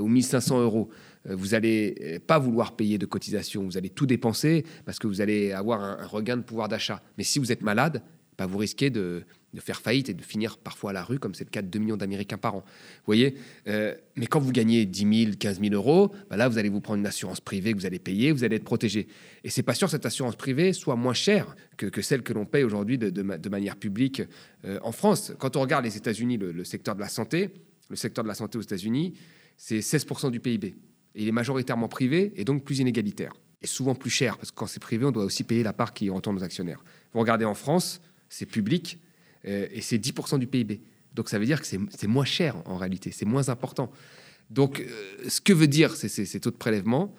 ou 0.00 0.08
1500 0.08 0.62
euros, 0.62 0.88
euh, 0.88 1.15
vous 1.34 1.54
allez 1.54 1.94
euh, 2.00 2.18
pas 2.24 2.38
vouloir 2.38 2.76
payer 2.76 2.98
de 2.98 3.06
cotisation, 3.06 3.64
vous 3.64 3.76
allez 3.76 3.90
tout 3.90 4.06
dépenser 4.06 4.64
parce 4.84 4.98
que 4.98 5.06
vous 5.06 5.20
allez 5.20 5.52
avoir 5.52 5.82
un, 5.82 6.06
regain 6.06 6.36
de 6.36 6.42
pouvoir 6.42 6.68
d'achat. 6.68 7.02
Mais 7.18 7.24
si 7.24 7.38
vous 7.38 7.52
êtes 7.52 7.62
malade, 7.62 8.02
bah, 8.38 8.46
vous 8.46 8.58
risquez 8.58 8.90
de, 8.90 9.24
faire 9.58 9.80
faillite 9.80 10.10
et 10.10 10.14
de 10.14 10.22
finir 10.22 10.58
parfois 10.58 10.90
à 10.90 10.92
la 10.92 11.02
rue, 11.02 11.18
comme 11.18 11.34
c'est 11.34 11.44
le 11.44 11.50
cas 11.50 11.62
de 11.62 11.68
2 11.68 11.78
millions 11.78 11.96
d'Américains 11.96 12.36
par 12.36 12.56
an. 12.56 12.62
Vous 12.66 13.06
voyez 13.06 13.36
euh, 13.68 13.94
Mais 14.16 14.26
quand 14.26 14.38
vous 14.38 14.52
gagnez 14.52 14.84
10 14.84 15.24
000, 15.24 15.36
15 15.38 15.60
000 15.60 15.74
euros, 15.74 16.12
bah, 16.28 16.36
là, 16.36 16.46
vous 16.46 16.58
allez 16.58 16.68
vous 16.68 16.82
prendre 16.82 17.00
une 17.00 17.06
assurance 17.06 17.40
privée 17.40 17.72
que 17.72 17.78
vous 17.78 17.86
allez 17.86 17.98
payer, 17.98 18.32
vous 18.32 18.44
allez 18.44 18.56
être 18.56 18.64
protégé. 18.64 19.08
Et 19.42 19.48
c'est 19.48 19.62
pas 19.62 19.74
sûr 19.74 19.86
que 19.86 19.92
cette 19.92 20.04
assurance 20.04 20.36
privée 20.36 20.74
soit 20.74 20.96
moins 20.96 21.14
chère 21.14 21.56
que, 21.78 22.02
celle 22.02 22.22
que 22.22 22.34
l'on 22.34 22.44
paye 22.44 22.64
aujourd'hui 22.64 22.98
de, 22.98 23.48
manière 23.48 23.76
publique 23.76 24.22
en 24.82 24.92
France. 24.92 25.32
Quand 25.38 25.56
on 25.56 25.62
regarde 25.62 25.84
les 25.84 25.96
États-Unis, 25.96 26.36
le, 26.36 26.52
le 26.52 26.64
secteur 26.64 26.94
de 26.94 27.00
la 27.00 27.08
santé, 27.08 27.50
le 27.88 27.96
secteur 27.96 28.24
de 28.24 28.28
la 28.28 28.34
santé 28.34 28.58
aux 28.58 28.62
États-Unis, 28.62 29.14
c'est 29.56 29.78
16% 29.78 30.30
du 30.30 30.40
PIB 30.40 30.74
il 31.16 31.28
est 31.28 31.32
majoritairement 31.32 31.88
privé 31.88 32.32
et 32.36 32.44
donc 32.44 32.64
plus 32.64 32.78
inégalitaire. 32.78 33.32
Et 33.62 33.66
souvent 33.66 33.94
plus 33.94 34.10
cher, 34.10 34.36
parce 34.36 34.50
que 34.50 34.56
quand 34.56 34.66
c'est 34.66 34.80
privé, 34.80 35.04
on 35.04 35.10
doit 35.10 35.24
aussi 35.24 35.44
payer 35.44 35.62
la 35.62 35.72
part 35.72 35.94
qui 35.94 36.10
retourne 36.10 36.36
aux 36.36 36.44
actionnaires. 36.44 36.84
Vous 37.12 37.20
regardez 37.20 37.44
en 37.44 37.54
France, 37.54 38.00
c'est 38.28 38.46
public 38.46 38.98
euh, 39.46 39.66
et 39.70 39.80
c'est 39.80 39.98
10% 39.98 40.38
du 40.38 40.46
PIB. 40.46 40.82
Donc 41.14 41.30
ça 41.30 41.38
veut 41.38 41.46
dire 41.46 41.60
que 41.60 41.66
c'est 41.66 42.06
moins 42.06 42.26
cher 42.26 42.56
en 42.66 42.76
réalité, 42.76 43.10
c'est 43.10 43.24
moins 43.24 43.48
important. 43.48 43.90
Donc 44.50 44.80
euh, 44.80 45.28
ce 45.28 45.40
que 45.40 45.54
veut 45.54 45.66
dire 45.66 45.96
ces, 45.96 46.40
taux 46.40 46.50
de 46.50 46.56
prélèvement, 46.56 47.14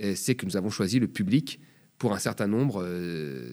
euh, 0.00 0.14
c'est 0.14 0.36
que 0.36 0.46
nous 0.46 0.56
avons 0.56 0.70
choisi 0.70 1.00
le 1.00 1.08
public 1.08 1.60
pour 1.98 2.14
un 2.14 2.18
certain 2.18 2.46
nombre 2.46 2.86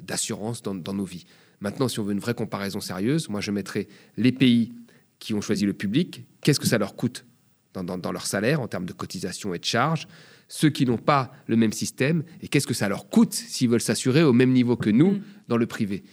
d'assurances 0.04 0.62
dans, 0.62 0.76
dans, 0.76 0.94
nos 0.94 1.04
vies. 1.04 1.26
Maintenant, 1.60 1.90
si 1.90 2.00
on 2.00 2.04
veut 2.04 2.14
une 2.14 2.20
vraie 2.20 2.36
comparaison 2.36 2.80
sérieuse, 2.80 3.28
moi 3.28 3.42
je 3.42 3.52
mettrais 3.52 3.88
les 4.16 4.32
pays 4.32 4.72
qui 5.20 5.34
ont 5.34 5.42
choisi 5.42 5.66
le 5.66 5.74
public, 5.74 6.24
qu'est-ce 6.40 6.60
que 6.60 6.68
ça 6.68 6.78
leur 6.78 6.96
coûte? 6.96 7.26
Dans, 7.74 8.12
leur 8.12 8.26
salaire 8.26 8.62
en 8.62 8.68
termes 8.68 8.86
de 8.86 8.94
cotisation 8.94 9.54
et 9.54 9.60
de 9.60 9.66
charges, 9.66 10.08
ceux 10.48 10.70
qui 10.70 10.86
n'ont 10.86 10.98
pas 10.98 11.32
le 11.48 11.56
même 11.56 11.74
système, 11.74 12.24
et 12.42 12.48
qu'est-ce 12.48 12.68
que 12.68 12.74
ça 12.74 12.90
leur 12.90 13.10
coûte 13.10 13.34
s'ils 13.34 13.70
veulent 13.70 13.82
s'assurer 13.82 14.24
au 14.24 14.34
même 14.34 14.52
niveau 14.52 14.78
que 14.78 14.90
nous 14.90 15.12
mm. 15.12 15.22
dans 15.48 15.58
le 15.58 15.66
privé? 15.66 16.04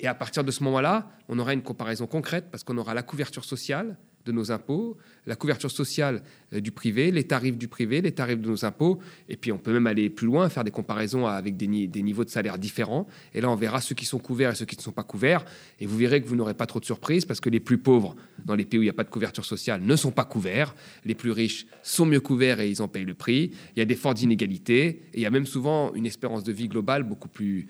Et 0.00 0.06
à 0.06 0.14
partir 0.14 0.42
de 0.42 0.50
ce 0.50 0.64
moment-là, 0.64 1.10
on 1.28 1.38
aura 1.38 1.52
une 1.52 1.62
comparaison 1.62 2.06
concrète 2.06 2.50
parce 2.50 2.64
qu'on 2.64 2.76
aura 2.78 2.94
la 2.94 3.02
couverture 3.02 3.44
sociale, 3.44 3.96
de 4.24 4.32
nos 4.32 4.52
impôts, 4.52 4.96
la 5.26 5.36
couverture 5.36 5.70
sociale 5.70 6.22
euh, 6.52 6.60
du 6.60 6.72
privé, 6.72 7.10
les 7.10 7.24
tarifs 7.24 7.56
du 7.56 7.68
privé, 7.68 8.00
les 8.00 8.12
tarifs 8.12 8.40
de 8.40 8.48
nos 8.48 8.64
impôts. 8.64 8.98
Et 9.28 9.36
puis 9.36 9.52
on 9.52 9.58
peut 9.58 9.72
même 9.72 9.86
aller 9.86 10.10
plus 10.10 10.26
loin, 10.26 10.48
faire 10.48 10.64
des 10.64 10.70
comparaisons 10.70 11.26
avec 11.26 11.56
des, 11.56 11.66
niveaux 11.66 12.24
de 12.24 12.30
salaire 12.30 12.58
différents. 12.58 13.06
Et 13.34 13.40
là, 13.40 13.50
on 13.50 13.56
verra 13.56 13.80
ceux 13.80 13.94
qui 13.94 14.04
sont 14.04 14.18
couverts 14.18 14.52
et 14.52 14.54
ceux 14.54 14.64
qui 14.64 14.76
ne 14.76 14.82
sont 14.82 14.92
pas 14.92 15.02
couverts. 15.02 15.44
Et 15.80 15.86
vous 15.86 15.96
verrez 15.96 16.22
que 16.22 16.28
vous 16.28 16.36
n'aurez 16.36 16.54
pas 16.54 16.66
trop 16.66 16.80
de 16.80 16.84
surprises 16.84 17.24
parce 17.24 17.40
que 17.40 17.50
les 17.50 17.60
plus 17.60 17.78
pauvres, 17.78 18.16
dans 18.44 18.54
les 18.54 18.64
pays 18.64 18.78
où 18.78 18.82
il 18.82 18.86
n'y 18.86 18.90
a 18.90 18.94
pas 18.94 19.04
de 19.04 19.10
couverture 19.10 19.44
sociale, 19.44 19.82
ne 19.82 19.96
sont 19.96 20.10
pas 20.10 20.24
couverts. 20.24 20.74
Les 21.04 21.14
plus 21.14 21.30
riches 21.30 21.66
sont 21.82 22.06
mieux 22.06 22.20
couverts 22.20 22.60
et 22.60 22.68
ils 22.68 22.82
en 22.82 22.88
payent 22.88 23.04
le 23.04 23.14
prix. 23.14 23.52
Il 23.76 23.78
y 23.78 23.82
a 23.82 23.86
des 23.86 23.94
fortes 23.94 24.22
inégalités. 24.22 25.02
Et 25.12 25.18
il 25.18 25.22
y 25.22 25.26
a 25.26 25.30
même 25.30 25.46
souvent 25.46 25.92
une 25.94 26.06
espérance 26.06 26.44
de 26.44 26.52
vie 26.52 26.68
globale 26.68 27.02
beaucoup 27.02 27.28
plus, 27.28 27.68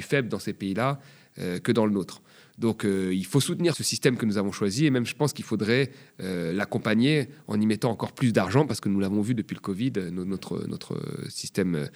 faible 0.00 0.28
dans 0.28 0.38
ces 0.38 0.52
pays-là 0.52 1.00
euh, 1.38 1.58
que 1.58 1.72
dans 1.72 1.86
le 1.86 1.92
nôtre. 1.92 2.22
Donc 2.58 2.84
euh, 2.84 3.14
il 3.14 3.24
faut 3.24 3.40
soutenir 3.40 3.74
ce 3.76 3.84
système 3.84 4.16
que 4.16 4.26
nous 4.26 4.36
avons 4.36 4.50
choisi 4.50 4.86
et 4.86 4.90
même 4.90 5.06
je 5.06 5.14
pense 5.14 5.32
qu'il 5.32 5.44
faudrait 5.44 5.90
euh, 6.20 6.52
l'accompagner 6.52 7.28
en 7.46 7.60
y 7.60 7.66
mettant 7.66 7.90
encore 7.90 8.12
plus 8.12 8.32
d'argent 8.32 8.66
parce 8.66 8.80
que 8.80 8.88
nous 8.88 8.98
l'avons 8.98 9.20
vu 9.20 9.34
depuis 9.34 9.54
le 9.54 9.60
Covid, 9.60 9.92
notre, 10.12 10.66
notre 10.66 11.00
système 11.28 11.88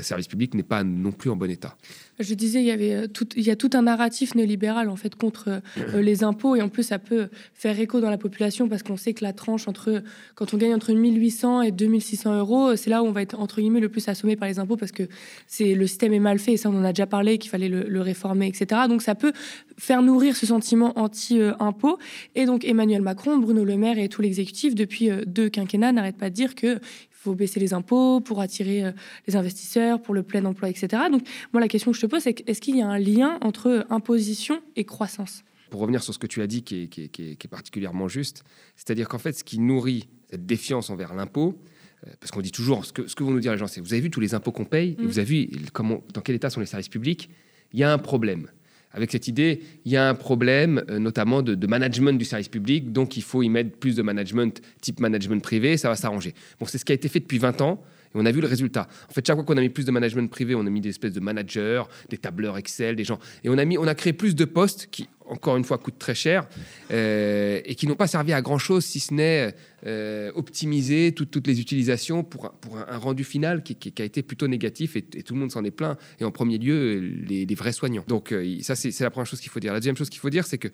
service 0.00 0.26
public 0.26 0.54
n'est 0.54 0.62
pas 0.62 0.84
non 0.84 1.12
plus 1.12 1.30
en 1.30 1.36
bon 1.36 1.50
état. 1.50 1.76
Je 2.18 2.32
disais, 2.34 2.60
il 2.60 2.66
y, 2.66 2.70
avait 2.70 3.08
tout, 3.08 3.28
il 3.36 3.42
y 3.42 3.50
a 3.50 3.56
tout 3.56 3.70
un 3.74 3.82
narratif 3.82 4.34
néolibéral 4.34 4.88
en 4.88 4.96
fait 4.96 5.14
contre 5.14 5.60
les 5.94 6.24
impôts 6.24 6.56
et 6.56 6.62
en 6.62 6.68
plus 6.68 6.84
ça 6.84 6.98
peut 6.98 7.28
faire 7.52 7.78
écho 7.78 8.00
dans 8.00 8.10
la 8.10 8.18
population 8.18 8.68
parce 8.68 8.82
qu'on 8.82 8.96
sait 8.96 9.12
que 9.12 9.22
la 9.22 9.34
tranche 9.34 9.68
entre 9.68 10.02
quand 10.34 10.54
on 10.54 10.56
gagne 10.56 10.74
entre 10.74 10.92
1800 10.92 11.62
et 11.62 11.72
2600 11.72 12.38
euros, 12.38 12.76
c'est 12.76 12.88
là 12.88 13.02
où 13.02 13.06
on 13.06 13.12
va 13.12 13.22
être 13.22 13.38
entre 13.38 13.60
guillemets 13.60 13.80
le 13.80 13.90
plus 13.90 14.08
assommé 14.08 14.36
par 14.36 14.48
les 14.48 14.58
impôts 14.58 14.76
parce 14.76 14.92
que 14.92 15.08
c'est 15.46 15.74
le 15.74 15.86
système 15.86 16.14
est 16.14 16.18
mal 16.18 16.38
fait 16.38 16.52
et 16.52 16.56
ça 16.56 16.70
on 16.70 16.78
en 16.78 16.84
a 16.84 16.92
déjà 16.92 17.06
parlé 17.06 17.38
qu'il 17.38 17.50
fallait 17.50 17.68
le, 17.68 17.82
le 17.82 18.00
réformer, 18.00 18.48
etc. 18.48 18.82
Donc 18.88 19.02
ça 19.02 19.14
peut 19.14 19.32
faire 19.76 20.02
nourrir 20.06 20.36
ce 20.36 20.46
sentiment 20.46 20.98
anti-impôt. 20.98 21.98
Et 22.34 22.46
donc 22.46 22.64
Emmanuel 22.64 23.02
Macron, 23.02 23.36
Bruno 23.38 23.64
Le 23.64 23.76
Maire 23.76 23.98
et 23.98 24.08
tout 24.08 24.22
l'exécutif, 24.22 24.74
depuis 24.74 25.10
euh, 25.10 25.24
deux 25.26 25.50
quinquennats, 25.50 25.92
n'arrêtent 25.92 26.16
pas 26.16 26.30
de 26.30 26.34
dire 26.34 26.54
qu'il 26.54 26.80
faut 27.10 27.34
baisser 27.34 27.60
les 27.60 27.74
impôts 27.74 28.20
pour 28.20 28.40
attirer 28.40 28.84
euh, 28.84 28.92
les 29.26 29.36
investisseurs, 29.36 30.00
pour 30.00 30.14
le 30.14 30.22
plein 30.22 30.44
emploi, 30.44 30.70
etc. 30.70 31.02
Donc 31.10 31.22
moi, 31.52 31.60
la 31.60 31.68
question 31.68 31.90
que 31.90 31.96
je 31.96 32.02
te 32.02 32.06
pose, 32.06 32.22
c'est 32.22 32.48
est-ce 32.48 32.60
qu'il 32.60 32.76
y 32.76 32.82
a 32.82 32.88
un 32.88 32.98
lien 32.98 33.38
entre 33.42 33.86
imposition 33.90 34.62
et 34.76 34.84
croissance? 34.84 35.44
Pour 35.70 35.80
revenir 35.80 36.02
sur 36.02 36.14
ce 36.14 36.18
que 36.18 36.28
tu 36.28 36.40
as 36.40 36.46
dit, 36.46 36.62
qui 36.62 36.84
est, 36.84 36.88
qui 36.88 37.22
est 37.32 37.48
particulièrement 37.48 38.06
juste, 38.06 38.44
c'est-à-dire 38.76 39.08
qu'en 39.08 39.18
fait, 39.18 39.32
ce 39.32 39.42
qui 39.44 39.58
nourrit 39.58 40.08
cette 40.30 40.46
défiance 40.46 40.90
envers 40.90 41.12
l'impôt, 41.12 41.58
euh, 42.06 42.10
parce 42.20 42.30
qu'on 42.30 42.40
dit 42.40 42.52
toujours, 42.52 42.84
ce 42.84 42.92
que, 42.92 43.06
ce 43.08 43.14
que 43.14 43.24
vont 43.24 43.30
nous 43.30 43.40
dire 43.40 43.52
les 43.52 43.58
gens, 43.58 43.66
c'est 43.66 43.80
vous 43.80 43.92
avez 43.92 44.02
vu 44.02 44.10
tous 44.10 44.20
les 44.20 44.34
impôts 44.34 44.52
qu'on 44.52 44.64
paye, 44.64 44.96
et 44.98 45.02
mm. 45.02 45.06
vous 45.06 45.18
avez 45.18 45.46
vu 45.46 45.48
comment, 45.72 46.02
dans 46.14 46.20
quel 46.20 46.36
état 46.36 46.50
sont 46.50 46.60
les 46.60 46.66
services 46.66 46.88
publics, 46.88 47.30
il 47.72 47.80
y 47.80 47.84
a 47.84 47.92
un 47.92 47.98
problème 47.98 48.48
avec 48.96 49.12
cette 49.12 49.28
idée, 49.28 49.60
il 49.84 49.92
y 49.92 49.96
a 49.96 50.08
un 50.08 50.14
problème 50.14 50.82
euh, 50.90 50.98
notamment 50.98 51.42
de, 51.42 51.66
management 51.66 52.18
du 52.18 52.24
service 52.24 52.48
public, 52.48 52.92
donc 52.92 53.16
il 53.16 53.22
faut 53.22 53.42
y 53.42 53.48
mettre 53.50 53.76
plus 53.76 53.94
de 53.94 54.02
management 54.02 54.62
type 54.80 55.00
management 55.00 55.42
privé, 55.42 55.76
ça 55.76 55.90
va 55.90 55.96
s'arranger. 55.96 56.34
Bon, 56.58 56.66
c'est 56.66 56.78
ce 56.78 56.84
qui 56.84 56.92
a 56.92 56.94
été 56.94 57.08
fait 57.08 57.20
depuis 57.20 57.38
20 57.38 57.60
ans. 57.60 57.82
On 58.16 58.26
a 58.26 58.32
vu 58.32 58.40
le 58.40 58.46
résultat. 58.46 58.88
En 59.08 59.12
fait, 59.12 59.26
chaque 59.26 59.36
fois 59.36 59.44
qu'on 59.44 59.56
a 59.56 59.60
mis 59.60 59.68
plus 59.68 59.84
de 59.84 59.90
management 59.90 60.30
privé, 60.30 60.54
on 60.54 60.66
a 60.66 60.70
mis 60.70 60.80
des 60.80 60.88
espèces 60.88 61.12
de 61.12 61.20
managers, 61.20 61.82
des 62.08 62.18
tableurs 62.18 62.56
Excel, 62.56 62.96
des 62.96 63.04
gens. 63.04 63.18
Et 63.44 63.48
on 63.48 63.58
a, 63.58 63.64
mis, 63.64 63.78
on 63.78 63.86
a 63.86 63.94
créé 63.94 64.12
plus 64.12 64.34
de 64.34 64.44
postes 64.44 64.88
qui, 64.90 65.08
encore 65.26 65.56
une 65.56 65.64
fois, 65.64 65.78
coûtent 65.78 65.98
très 65.98 66.14
cher 66.14 66.48
euh, 66.90 67.60
et 67.64 67.74
qui 67.74 67.86
n'ont 67.86 67.94
pas 67.94 68.06
servi 68.06 68.32
à 68.32 68.40
grand-chose, 68.40 68.84
si 68.84 69.00
ce 69.00 69.12
n'est 69.12 69.54
euh, 69.86 70.32
optimiser 70.34 71.12
toutes 71.12 71.46
les 71.46 71.60
utilisations 71.60 72.24
pour, 72.24 72.54
un, 72.88 72.96
rendu 72.96 73.24
final 73.24 73.62
qui, 73.62 73.92
a 73.98 74.04
été 74.04 74.22
plutôt 74.22 74.48
négatif 74.48 74.96
et, 74.96 75.02
tout 75.02 75.34
le 75.34 75.40
monde 75.40 75.50
s'en 75.50 75.64
est 75.64 75.70
plaint. 75.70 75.98
Et 76.20 76.24
en 76.24 76.30
premier 76.30 76.58
lieu, 76.58 76.98
les, 76.98 77.54
vrais 77.54 77.72
soignants. 77.72 78.04
Donc 78.08 78.32
euh, 78.32 78.58
ça, 78.62 78.74
c'est 78.76 78.98
la 79.00 79.10
première 79.10 79.26
chose 79.26 79.40
qu'il 79.40 79.50
faut 79.50 79.60
dire. 79.60 79.72
La 79.72 79.80
deuxième 79.80 79.96
chose 79.96 80.10
qu'il 80.10 80.20
faut 80.20 80.30
dire, 80.30 80.46
c'est 80.46 80.58
que 80.58 80.68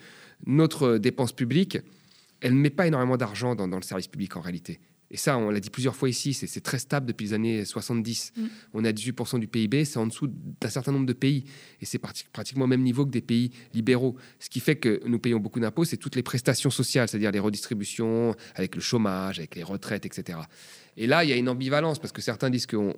notre 0.47 0.99
dépense 0.99 1.33
publique, 1.33 1.79
elle 2.41 2.55
ne 2.55 2.61
met 2.61 2.71
pas 2.71 2.87
énormément 2.87 3.17
d'argent 3.17 3.55
dans 3.55 3.77
le 3.77 3.83
service 3.83 4.09
public 4.09 4.37
en 4.37 4.41
réalité. 4.41 4.81
Et 5.13 5.19
ça, 5.19 5.37
on 5.37 5.51
l'a 5.51 5.61
dit 5.61 5.69
plusieurs 5.69 5.95
fois 5.95 6.09
ici, 6.09 6.33
c'est 6.33 6.61
très 6.63 6.79
stable 6.79 7.07
depuis 7.07 7.27
les 7.27 7.35
années 7.35 7.65
70. 7.67 8.33
Mm. 8.35 8.47
On 8.73 8.85
a 8.85 8.93
18% 8.93 9.39
du 9.39 9.47
PIB, 9.47 9.85
c'est 9.85 9.99
en 9.99 10.07
dessous 10.07 10.27
d'un 10.27 10.71
certain 10.71 10.91
nombre 10.91 11.05
de 11.05 11.13
pays. 11.13 11.45
Et 11.83 11.85
c'est 11.85 11.99
pratiquement 11.99 12.65
au 12.65 12.69
même 12.69 12.83
niveau 12.83 13.05
que 13.05 13.11
des 13.11 13.21
pays 13.21 13.51
libéraux. 13.75 14.17
Ce 14.41 14.49
qui 14.49 14.61
fait 14.61 14.77
que 14.77 15.03
nous 15.07 15.19
payons 15.19 15.39
beaucoup 15.39 15.61
d'impôts, 15.61 15.85
c'est 15.85 15.99
toutes 15.99 16.17
les 16.17 16.23
prestations 16.23 16.71
sociales, 16.71 17.09
c'est-à-dire 17.09 17.31
les 17.31 17.41
redistributions 17.41 18.35
avec 18.55 18.75
le 18.75 18.81
chômage, 18.81 19.39
avec 19.39 19.55
les 19.55 19.63
retraites, 19.63 20.07
etc. 20.07 20.39
Et 20.97 21.07
là, 21.07 21.25
il 21.25 21.31
y 21.31 21.33
a 21.33 21.37
une 21.37 21.49
ambivalence 21.49 21.99
parce 21.99 22.13
que 22.13 22.21
certains 22.21 22.51
disent 22.51 22.67
qu'on 22.67 22.95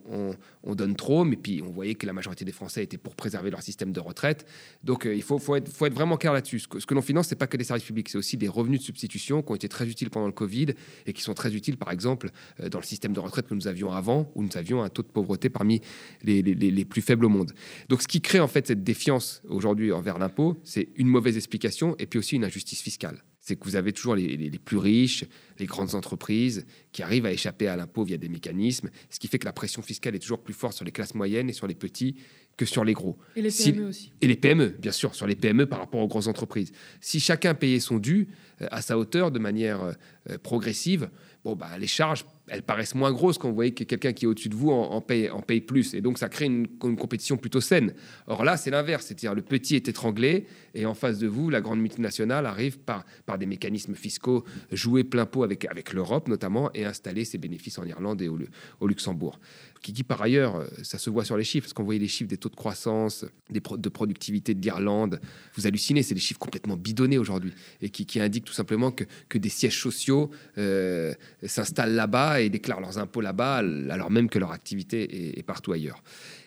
on, 0.64 0.74
donne 0.74 0.96
trop, 0.96 1.24
mais 1.24 1.36
puis 1.36 1.62
on 1.62 1.70
voyait 1.70 1.94
que 1.94 2.06
la 2.06 2.12
majorité 2.12 2.44
des 2.44 2.52
Français 2.52 2.82
étaient 2.82 2.98
pour 2.98 3.14
préserver 3.14 3.50
leur 3.50 3.62
système 3.62 3.92
de 3.92 4.00
retraite. 4.00 4.46
Donc 4.82 5.06
euh, 5.06 5.14
il 5.14 5.22
faut, 5.22 5.38
être, 5.54 5.70
vraiment 5.94 6.16
clair 6.16 6.32
là-dessus. 6.32 6.60
Ce 6.60 6.68
que, 6.68 6.80
ce 6.80 6.86
l'on 6.92 7.02
finance, 7.02 7.28
c'est 7.28 7.36
pas 7.36 7.46
que 7.46 7.56
des 7.56 7.64
services 7.64 7.84
publics, 7.84 8.08
c'est 8.08 8.18
aussi 8.18 8.36
des 8.36 8.48
revenus 8.48 8.80
de 8.80 8.84
substitution 8.84 9.42
qui 9.42 9.52
ont 9.52 9.54
été 9.54 9.68
très 9.68 9.88
utiles 9.88 10.10
pendant 10.10 10.26
le 10.26 10.32
Covid 10.32 10.68
et 11.06 11.12
qui 11.12 11.22
sont 11.22 11.34
très 11.34 11.54
utiles, 11.54 11.76
par 11.76 11.92
exemple, 11.92 12.30
euh, 12.60 12.68
dans 12.68 12.78
le 12.78 12.84
système 12.84 13.12
de 13.12 13.20
retraite 13.20 13.46
que 13.46 13.54
nous 13.54 13.68
avions 13.68 13.92
avant, 13.92 14.30
où 14.34 14.42
nous 14.42 14.56
avions 14.56 14.82
un 14.82 14.88
taux 14.88 15.02
de 15.02 15.08
pauvreté 15.08 15.48
parmi 15.48 15.80
les, 16.22 16.42
les 16.42 16.84
plus 16.84 17.02
faibles 17.02 17.24
au 17.24 17.28
monde. 17.28 17.52
Donc 17.88 18.02
ce 18.02 18.08
qui 18.08 18.20
crée 18.20 18.40
en 18.40 18.48
fait 18.48 18.66
cette 18.66 18.82
défiance 18.82 19.42
aujourd'hui 19.48 19.92
envers 19.92 20.18
l'impôt, 20.18 20.60
c'est 20.64 20.88
une 20.96 21.08
mauvaise 21.08 21.36
explication 21.36 21.94
et 21.98 22.06
puis 22.06 22.18
aussi 22.18 22.36
une 22.36 22.44
injustice 22.44 22.82
fiscale. 22.82 23.22
C'est 23.44 23.56
que 23.56 23.64
vous 23.64 23.76
avez 23.76 23.92
toujours 23.92 24.14
les, 24.14 24.38
les, 24.38 24.58
plus 24.58 24.78
riches, 24.78 25.26
les 25.58 25.66
grandes 25.66 25.94
entreprises 25.94 26.64
qui 26.92 27.02
arrivent 27.02 27.26
à 27.26 27.32
échapper 27.32 27.68
à 27.68 27.76
l'impôt 27.76 28.02
via 28.02 28.16
des 28.16 28.30
mécanismes, 28.30 28.88
ce 29.10 29.18
qui 29.18 29.28
fait 29.28 29.38
que 29.38 29.44
la 29.44 29.52
pression 29.52 29.82
fiscale 29.82 30.14
est 30.14 30.18
toujours 30.18 30.42
plus 30.42 30.54
forte 30.54 30.72
sur 30.72 30.84
les 30.86 30.92
classes 30.92 31.14
moyennes 31.14 31.50
et 31.50 31.52
sur 31.52 31.66
les 31.66 31.74
petits 31.74 32.16
que 32.56 32.64
sur 32.64 32.84
les 32.84 32.94
gros. 32.94 33.18
Et 33.36 33.42
les 33.42 33.50
PME 33.50 33.86
aussi. 33.86 34.12
Et 34.22 34.28
les 34.28 34.36
PME, 34.36 34.68
bien 34.78 34.92
sûr, 34.92 35.14
sur 35.14 35.26
les 35.26 35.36
PME 35.36 35.66
par 35.66 35.78
rapport 35.78 36.00
aux 36.00 36.08
grosses 36.08 36.26
entreprises. 36.26 36.72
Si 37.02 37.20
chacun 37.20 37.54
payait 37.54 37.80
son 37.80 37.98
dû 37.98 38.28
euh, 38.62 38.68
à 38.70 38.80
sa 38.80 38.96
hauteur 38.96 39.30
de 39.30 39.38
manière 39.38 39.94
euh, 40.30 40.38
progressive, 40.38 41.10
bon, 41.44 41.54
bah, 41.54 41.76
les 41.78 41.86
charges 41.86 42.24
elles 42.48 42.62
paraissent 42.62 42.94
moins 42.94 43.12
grosses 43.12 43.38
quand 43.38 43.48
vous 43.48 43.54
voyez 43.54 43.72
que 43.72 43.84
quelqu'un 43.84 44.12
qui 44.12 44.26
est 44.26 44.28
au-dessus 44.28 44.50
de 44.50 44.54
vous 44.54 44.70
en, 44.70 45.00
paye, 45.00 45.60
plus. 45.60 45.94
Et 45.94 46.00
donc, 46.00 46.18
ça 46.18 46.28
crée 46.28 46.44
une, 46.44 46.68
compétition 46.78 47.36
plutôt 47.36 47.60
saine. 47.60 47.94
Or 48.26 48.44
là, 48.44 48.56
c'est 48.56 48.70
l'inverse. 48.70 49.06
C'est-à-dire, 49.06 49.34
le 49.34 49.42
petit 49.42 49.76
est 49.76 49.88
étranglé 49.88 50.46
et 50.74 50.84
en 50.84 50.94
face 50.94 51.18
de 51.18 51.26
vous, 51.26 51.48
la 51.48 51.60
grande 51.60 51.80
multinationale 51.80 52.46
arrive 52.46 52.78
par, 52.78 53.04
des 53.38 53.46
mécanismes 53.46 53.94
fiscaux, 53.94 54.44
jouer 54.72 55.04
plein 55.04 55.26
pot 55.26 55.42
avec, 55.42 55.92
l'Europe 55.92 56.28
notamment 56.28 56.70
et 56.74 56.84
installer 56.84 57.24
ses 57.24 57.38
bénéfices 57.38 57.78
en 57.78 57.84
Irlande 57.84 58.20
et 58.20 58.28
au 58.28 58.86
Luxembourg 58.86 59.38
qui 59.84 59.92
dit 59.92 60.02
par 60.02 60.22
ailleurs, 60.22 60.56
euh, 60.56 60.66
ça 60.82 60.96
se 60.96 61.10
voit 61.10 61.26
sur 61.26 61.36
les 61.36 61.44
chiffres, 61.44 61.66
parce 61.66 61.74
qu'on 61.74 61.84
voyait 61.84 62.00
les 62.00 62.08
chiffres 62.08 62.30
des 62.30 62.38
taux 62.38 62.48
de 62.48 62.56
croissance, 62.56 63.26
des 63.50 63.60
de 63.60 63.88
productivité 63.90 64.54
de 64.54 64.62
l'Irlande, 64.62 65.20
vous 65.54 65.66
hallucinez, 65.66 66.02
c'est 66.02 66.14
des 66.14 66.20
chiffres 66.20 66.40
complètement 66.40 66.78
bidonnés 66.78 67.18
aujourd'hui, 67.18 67.52
et 67.82 67.90
qui, 67.90 68.06
qui, 68.06 68.18
indiquent 68.18 68.46
tout 68.46 68.54
simplement 68.54 68.90
que, 68.90 69.04
que 69.28 69.36
des 69.36 69.50
sièges 69.50 69.78
sociaux 69.78 70.30
euh, 70.56 71.12
s'installent 71.42 71.94
là-bas 71.94 72.40
et 72.40 72.48
déclarent 72.48 72.80
leurs 72.80 72.96
impôts 72.96 73.20
là-bas, 73.20 73.58
alors 73.90 74.10
même 74.10 74.30
que 74.30 74.38
leur 74.38 74.52
activité 74.52 75.38
est 75.38 75.42
partout 75.42 75.72
ailleurs. 75.72 76.02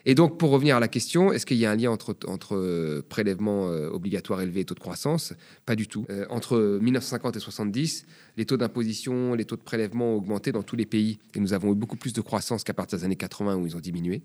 Et 0.10 0.16
donc, 0.16 0.38
pour 0.38 0.52
revenir 0.52 0.78
à 0.78 0.80
la 0.80 0.88
question, 0.88 1.34
est-ce 1.34 1.46
qu'il 1.46 1.58
y 1.58 1.66
a 1.66 1.72
un 1.72 1.76
lien 1.76 1.92
entre, 1.92 2.16
entre 2.28 2.56
euh, 2.56 3.06
prélèvements 3.10 3.68
euh, 3.68 3.90
obligatoires 3.90 4.40
élevés 4.40 4.62
et 4.62 4.66
taux 4.66 4.74
de 4.74 4.80
croissance? 4.80 5.34
Pas 5.66 5.76
du 5.76 5.86
tout. 5.90 6.06
Euh, 6.10 6.26
entre 6.30 6.80
1950 6.82 7.36
et 7.36 7.40
70, 7.42 8.06
les 8.38 8.46
taux 8.46 8.56
d'imposition, 8.56 9.34
les 9.34 9.44
taux 9.44 9.58
de 9.58 9.62
prélèvement 9.62 10.14
ont 10.14 10.16
augmenté 10.16 10.54
dans 10.54 10.64
tous 10.64 10.78
les 10.78 10.86
pays. 10.86 11.20
Et 11.36 11.42
nous 11.42 11.52
avons 11.52 11.74
eu 11.74 11.76
beaucoup 11.76 11.98
plus 11.98 12.14
de 12.14 12.22
croissance 12.22 12.64
qu'à 12.64 12.74
partir 12.74 12.98
des 12.98 13.04
années 13.04 13.18
80 13.18 13.58
où 13.58 13.68
ils 13.68 13.76
ont 13.76 13.82
diminué. 13.82 14.22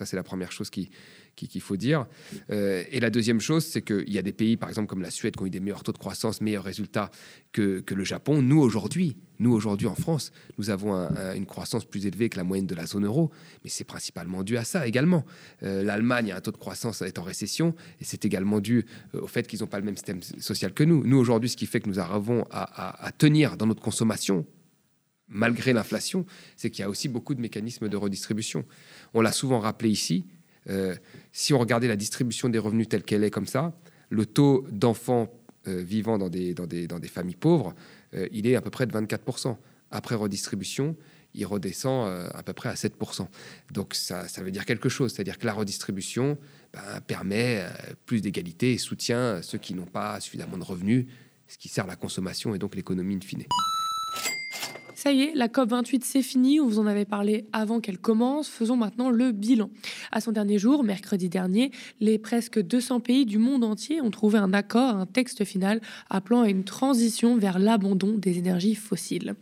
Ça, 0.00 0.06
c'est 0.06 0.16
la 0.16 0.22
première 0.22 0.50
chose 0.50 0.70
qui, 0.70 0.88
qu'il 1.36 1.60
faut 1.60 1.76
dire. 1.76 2.06
Euh, 2.48 2.84
et 2.90 3.00
la 3.00 3.10
deuxième 3.10 3.38
chose, 3.38 3.66
c'est 3.66 3.82
qu'il 3.82 4.10
y 4.10 4.16
a 4.16 4.22
des 4.22 4.32
pays, 4.32 4.56
par 4.56 4.70
exemple 4.70 4.88
comme 4.88 5.02
la 5.02 5.10
Suède, 5.10 5.36
qui 5.36 5.42
ont 5.42 5.46
eu 5.46 5.50
des 5.50 5.60
meilleurs 5.60 5.82
taux 5.82 5.92
de 5.92 5.98
croissance, 5.98 6.40
meilleurs 6.40 6.64
résultats 6.64 7.10
que, 7.52 7.84
le 7.90 8.04
Japon. 8.04 8.40
Nous, 8.40 8.58
aujourd'hui, 8.58 9.18
nous, 9.40 9.52
aujourd'hui 9.52 9.88
en 9.88 9.94
France, 9.94 10.32
nous 10.56 10.70
avons 10.70 10.94
une 11.34 11.44
croissance 11.44 11.84
plus 11.84 12.06
élevée 12.06 12.30
que 12.30 12.38
la 12.38 12.44
moyenne 12.44 12.66
de 12.66 12.74
la 12.74 12.86
zone 12.86 13.04
euro, 13.04 13.30
mais 13.62 13.68
c'est 13.68 13.84
principalement 13.84 14.42
dû 14.42 14.56
à 14.56 14.64
ça 14.64 14.86
également. 14.86 15.26
Euh, 15.62 15.82
L'Allemagne 15.82 16.32
a 16.32 16.36
un 16.36 16.40
taux 16.40 16.50
de 16.50 16.56
croissance 16.56 17.02
est 17.02 17.18
en 17.18 17.22
récession, 17.22 17.74
et 18.00 18.04
c'est 18.04 18.24
également 18.24 18.60
dû 18.60 18.86
euh, 19.14 19.20
au 19.20 19.26
fait 19.26 19.46
qu'ils 19.46 19.60
n'ont 19.60 19.66
pas 19.66 19.80
le 19.80 19.84
même 19.84 19.96
système 19.96 20.22
social 20.22 20.72
que 20.72 20.82
nous. 20.82 21.04
Nous, 21.04 21.18
aujourd'hui, 21.18 21.50
ce 21.50 21.58
qui 21.58 21.66
fait 21.66 21.80
que 21.80 21.90
nous 21.90 22.00
arrivons 22.00 22.46
à 22.50 23.12
tenir 23.18 23.58
dans 23.58 23.66
notre 23.66 23.82
consommation, 23.82 24.46
malgré 25.30 25.72
l'inflation, 25.72 26.26
c'est 26.56 26.70
qu'il 26.70 26.82
y 26.82 26.84
a 26.84 26.90
aussi 26.90 27.08
beaucoup 27.08 27.34
de 27.34 27.40
mécanismes 27.40 27.88
de 27.88 27.96
redistribution. 27.96 28.64
On 29.14 29.20
l'a 29.20 29.32
souvent 29.32 29.60
rappelé 29.60 29.90
ici, 29.90 30.24
euh, 30.68 30.94
si 31.32 31.52
on 31.54 31.58
regardait 31.58 31.88
la 31.88 31.96
distribution 31.96 32.48
des 32.48 32.58
revenus 32.58 32.88
telle 32.88 33.02
qu'elle 33.02 33.24
est 33.24 33.30
comme 33.30 33.46
ça, 33.46 33.74
le 34.08 34.26
taux 34.26 34.66
d'enfants 34.70 35.32
euh, 35.68 35.82
vivant 35.82 36.18
dans 36.18 36.28
des, 36.28 36.54
dans, 36.54 36.66
des, 36.66 36.86
dans 36.86 36.98
des, 36.98 37.08
familles 37.08 37.36
pauvres, 37.36 37.74
euh, 38.14 38.28
il 38.32 38.46
est 38.46 38.56
à 38.56 38.60
peu 38.60 38.70
près 38.70 38.86
de 38.86 38.92
24%. 38.92 39.56
Après 39.90 40.14
redistribution, 40.14 40.96
il 41.34 41.46
redescend 41.46 42.08
à 42.34 42.42
peu 42.42 42.52
près 42.52 42.68
à 42.68 42.74
7%. 42.74 43.26
Donc 43.72 43.94
ça, 43.94 44.26
ça 44.28 44.42
veut 44.42 44.50
dire 44.50 44.64
quelque 44.64 44.88
chose, 44.88 45.12
c'est-à-dire 45.12 45.38
que 45.38 45.46
la 45.46 45.52
redistribution 45.52 46.38
ben, 46.72 47.00
permet 47.06 47.64
plus 48.04 48.20
d'égalité 48.20 48.72
et 48.72 48.78
soutient 48.78 49.40
ceux 49.42 49.58
qui 49.58 49.74
n'ont 49.74 49.86
pas 49.86 50.18
suffisamment 50.20 50.58
de 50.58 50.64
revenus, 50.64 51.06
ce 51.46 51.56
qui 51.56 51.68
sert 51.68 51.86
la 51.86 51.96
consommation 51.96 52.54
et 52.54 52.58
donc 52.58 52.74
l'économie 52.74 53.16
in 53.16 53.20
fine. 53.20 53.44
Ça 55.02 55.12
y 55.12 55.22
est, 55.22 55.32
la 55.34 55.48
COP28 55.48 56.02
c'est 56.04 56.20
fini, 56.20 56.58
vous 56.58 56.78
en 56.78 56.86
avait 56.86 57.06
parlé 57.06 57.46
avant 57.54 57.80
qu'elle 57.80 57.96
commence, 57.96 58.50
faisons 58.50 58.76
maintenant 58.76 59.08
le 59.08 59.32
bilan. 59.32 59.70
À 60.12 60.20
son 60.20 60.30
dernier 60.30 60.58
jour, 60.58 60.84
mercredi 60.84 61.30
dernier, 61.30 61.70
les 62.00 62.18
presque 62.18 62.60
200 62.60 63.00
pays 63.00 63.24
du 63.24 63.38
monde 63.38 63.64
entier 63.64 64.02
ont 64.02 64.10
trouvé 64.10 64.36
un 64.36 64.52
accord, 64.52 64.96
un 64.96 65.06
texte 65.06 65.46
final 65.46 65.80
appelant 66.10 66.42
à 66.42 66.50
une 66.50 66.64
transition 66.64 67.38
vers 67.38 67.58
l'abandon 67.58 68.18
des 68.18 68.36
énergies 68.36 68.74
fossiles. 68.74 69.36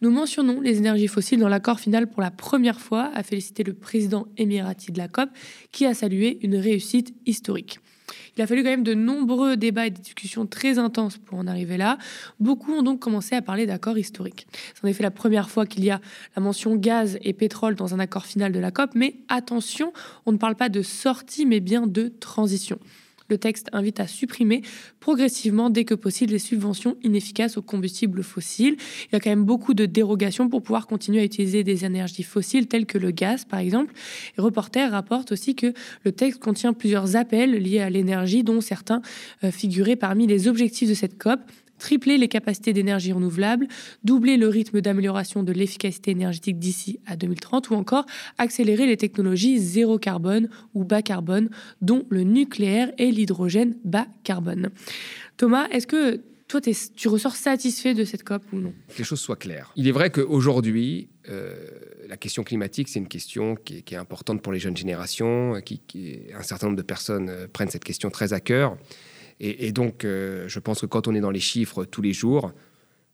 Nous 0.00 0.10
mentionnons 0.10 0.62
les 0.62 0.78
énergies 0.78 1.08
fossiles 1.08 1.40
dans 1.40 1.48
l'accord 1.50 1.80
final 1.80 2.08
pour 2.08 2.22
la 2.22 2.30
première 2.30 2.80
fois, 2.80 3.10
a 3.12 3.22
félicité 3.22 3.62
le 3.62 3.74
président 3.74 4.26
émirati 4.38 4.90
de 4.90 4.96
la 4.96 5.08
COP, 5.08 5.28
qui 5.70 5.84
a 5.84 5.92
salué 5.92 6.38
une 6.40 6.56
réussite 6.56 7.14
historique. 7.26 7.78
Il 8.36 8.42
a 8.42 8.46
fallu 8.46 8.62
quand 8.62 8.70
même 8.70 8.82
de 8.82 8.94
nombreux 8.94 9.56
débats 9.56 9.86
et 9.86 9.90
discussions 9.90 10.46
très 10.46 10.78
intenses 10.78 11.18
pour 11.18 11.38
en 11.38 11.46
arriver 11.46 11.76
là. 11.76 11.98
Beaucoup 12.40 12.72
ont 12.72 12.82
donc 12.82 13.00
commencé 13.00 13.34
à 13.34 13.42
parler 13.42 13.66
d'accords 13.66 13.98
historiques. 13.98 14.46
C'est 14.74 14.84
en 14.84 14.88
effet 14.88 15.02
la 15.02 15.10
première 15.10 15.50
fois 15.50 15.66
qu'il 15.66 15.84
y 15.84 15.90
a 15.90 16.00
la 16.36 16.42
mention 16.42 16.74
gaz 16.74 17.18
et 17.22 17.32
pétrole 17.32 17.74
dans 17.74 17.94
un 17.94 17.98
accord 17.98 18.26
final 18.26 18.52
de 18.52 18.58
la 18.58 18.70
COP, 18.70 18.90
mais 18.94 19.16
attention, 19.28 19.92
on 20.26 20.32
ne 20.32 20.38
parle 20.38 20.56
pas 20.56 20.68
de 20.68 20.82
sortie, 20.82 21.46
mais 21.46 21.60
bien 21.60 21.86
de 21.86 22.08
transition. 22.08 22.78
Le 23.28 23.38
texte 23.38 23.68
invite 23.72 24.00
à 24.00 24.06
supprimer 24.06 24.62
progressivement, 25.00 25.70
dès 25.70 25.84
que 25.84 25.94
possible, 25.94 26.32
les 26.32 26.38
subventions 26.38 26.96
inefficaces 27.02 27.56
aux 27.56 27.62
combustibles 27.62 28.22
fossiles. 28.22 28.76
Il 29.06 29.14
y 29.14 29.16
a 29.16 29.20
quand 29.20 29.30
même 29.30 29.44
beaucoup 29.44 29.72
de 29.72 29.86
dérogations 29.86 30.48
pour 30.48 30.62
pouvoir 30.62 30.86
continuer 30.86 31.20
à 31.20 31.24
utiliser 31.24 31.64
des 31.64 31.84
énergies 31.84 32.22
fossiles 32.22 32.66
telles 32.66 32.86
que 32.86 32.98
le 32.98 33.10
gaz, 33.10 33.44
par 33.44 33.60
exemple. 33.60 33.94
Et 34.36 34.40
Reporter 34.40 34.90
rapporte 34.90 35.32
aussi 35.32 35.54
que 35.54 35.72
le 36.04 36.12
texte 36.12 36.40
contient 36.40 36.74
plusieurs 36.74 37.16
appels 37.16 37.52
liés 37.52 37.80
à 37.80 37.88
l'énergie, 37.88 38.44
dont 38.44 38.60
certains 38.60 39.00
euh, 39.42 39.50
figuraient 39.50 39.96
parmi 39.96 40.26
les 40.26 40.46
objectifs 40.46 40.88
de 40.88 40.94
cette 40.94 41.16
COP 41.16 41.40
tripler 41.78 42.18
les 42.18 42.28
capacités 42.28 42.72
d'énergie 42.72 43.12
renouvelable, 43.12 43.68
doubler 44.02 44.36
le 44.36 44.48
rythme 44.48 44.80
d'amélioration 44.80 45.42
de 45.42 45.52
l'efficacité 45.52 46.12
énergétique 46.12 46.58
d'ici 46.58 47.00
à 47.06 47.16
2030 47.16 47.70
ou 47.70 47.74
encore 47.74 48.06
accélérer 48.38 48.86
les 48.86 48.96
technologies 48.96 49.58
zéro 49.58 49.98
carbone 49.98 50.48
ou 50.74 50.84
bas 50.84 51.02
carbone, 51.02 51.48
dont 51.80 52.06
le 52.10 52.22
nucléaire 52.22 52.92
et 52.98 53.10
l'hydrogène 53.10 53.76
bas 53.84 54.06
carbone. 54.22 54.70
Thomas, 55.36 55.68
est-ce 55.68 55.86
que 55.86 56.20
toi, 56.48 56.60
tu 56.60 57.08
ressors 57.08 57.36
satisfait 57.36 57.94
de 57.94 58.04
cette 58.04 58.22
COP 58.22 58.42
ou 58.52 58.58
non? 58.58 58.72
Que 58.88 58.98
les 58.98 59.04
choses 59.04 59.20
soient 59.20 59.36
claires. 59.36 59.72
Il 59.76 59.88
est 59.88 59.92
vrai 59.92 60.10
qu'aujourd'hui, 60.10 61.08
euh, 61.28 61.54
la 62.06 62.16
question 62.16 62.44
climatique, 62.44 62.88
c'est 62.88 62.98
une 62.98 63.08
question 63.08 63.56
qui 63.56 63.82
est, 63.90 63.96
importante 63.96 64.42
pour 64.42 64.52
les 64.52 64.58
jeunes 64.58 64.76
générations, 64.76 65.60
qui, 65.64 65.80
qui, 65.86 66.20
un 66.34 66.42
certain 66.42 66.66
nombre 66.66 66.76
de 66.76 66.82
personnes 66.82 67.28
euh, 67.30 67.46
prennent 67.50 67.70
cette 67.70 67.84
question 67.84 68.10
très 68.10 68.32
à 68.34 68.40
cœur. 68.40 68.76
Et, 69.46 69.72
donc, 69.72 70.04
euh, 70.04 70.48
je 70.48 70.58
pense 70.58 70.80
que 70.80 70.86
quand 70.86 71.06
on 71.06 71.14
est 71.14 71.20
dans 71.20 71.30
les 71.30 71.40
chiffres 71.40 71.84
tous 71.84 72.00
les 72.00 72.14
jours, 72.14 72.52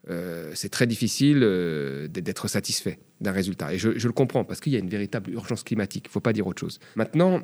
euh, 0.08 0.52
c'est 0.54 0.68
très 0.68 0.87
difficile 0.87 1.40
euh, 1.42 2.06
d'être 2.06 2.46
satisfait 2.46 3.00
d'un 3.20 3.32
résultat. 3.32 3.75
Et 3.75 3.78
je, 3.78 3.88
le 3.88 4.12
comprends, 4.12 4.44
parce 4.44 4.60
qu'il 4.60 4.72
y 4.72 4.76
a 4.76 4.78
une 4.78 4.88
véritable 4.88 5.32
urgence 5.32 5.64
climatique, 5.64 6.04
il 6.06 6.08
ne 6.08 6.12
faut 6.12 6.20
pas 6.20 6.32
dire 6.32 6.46
autre 6.46 6.60
chose. 6.60 6.78
Maintenant, 6.94 7.40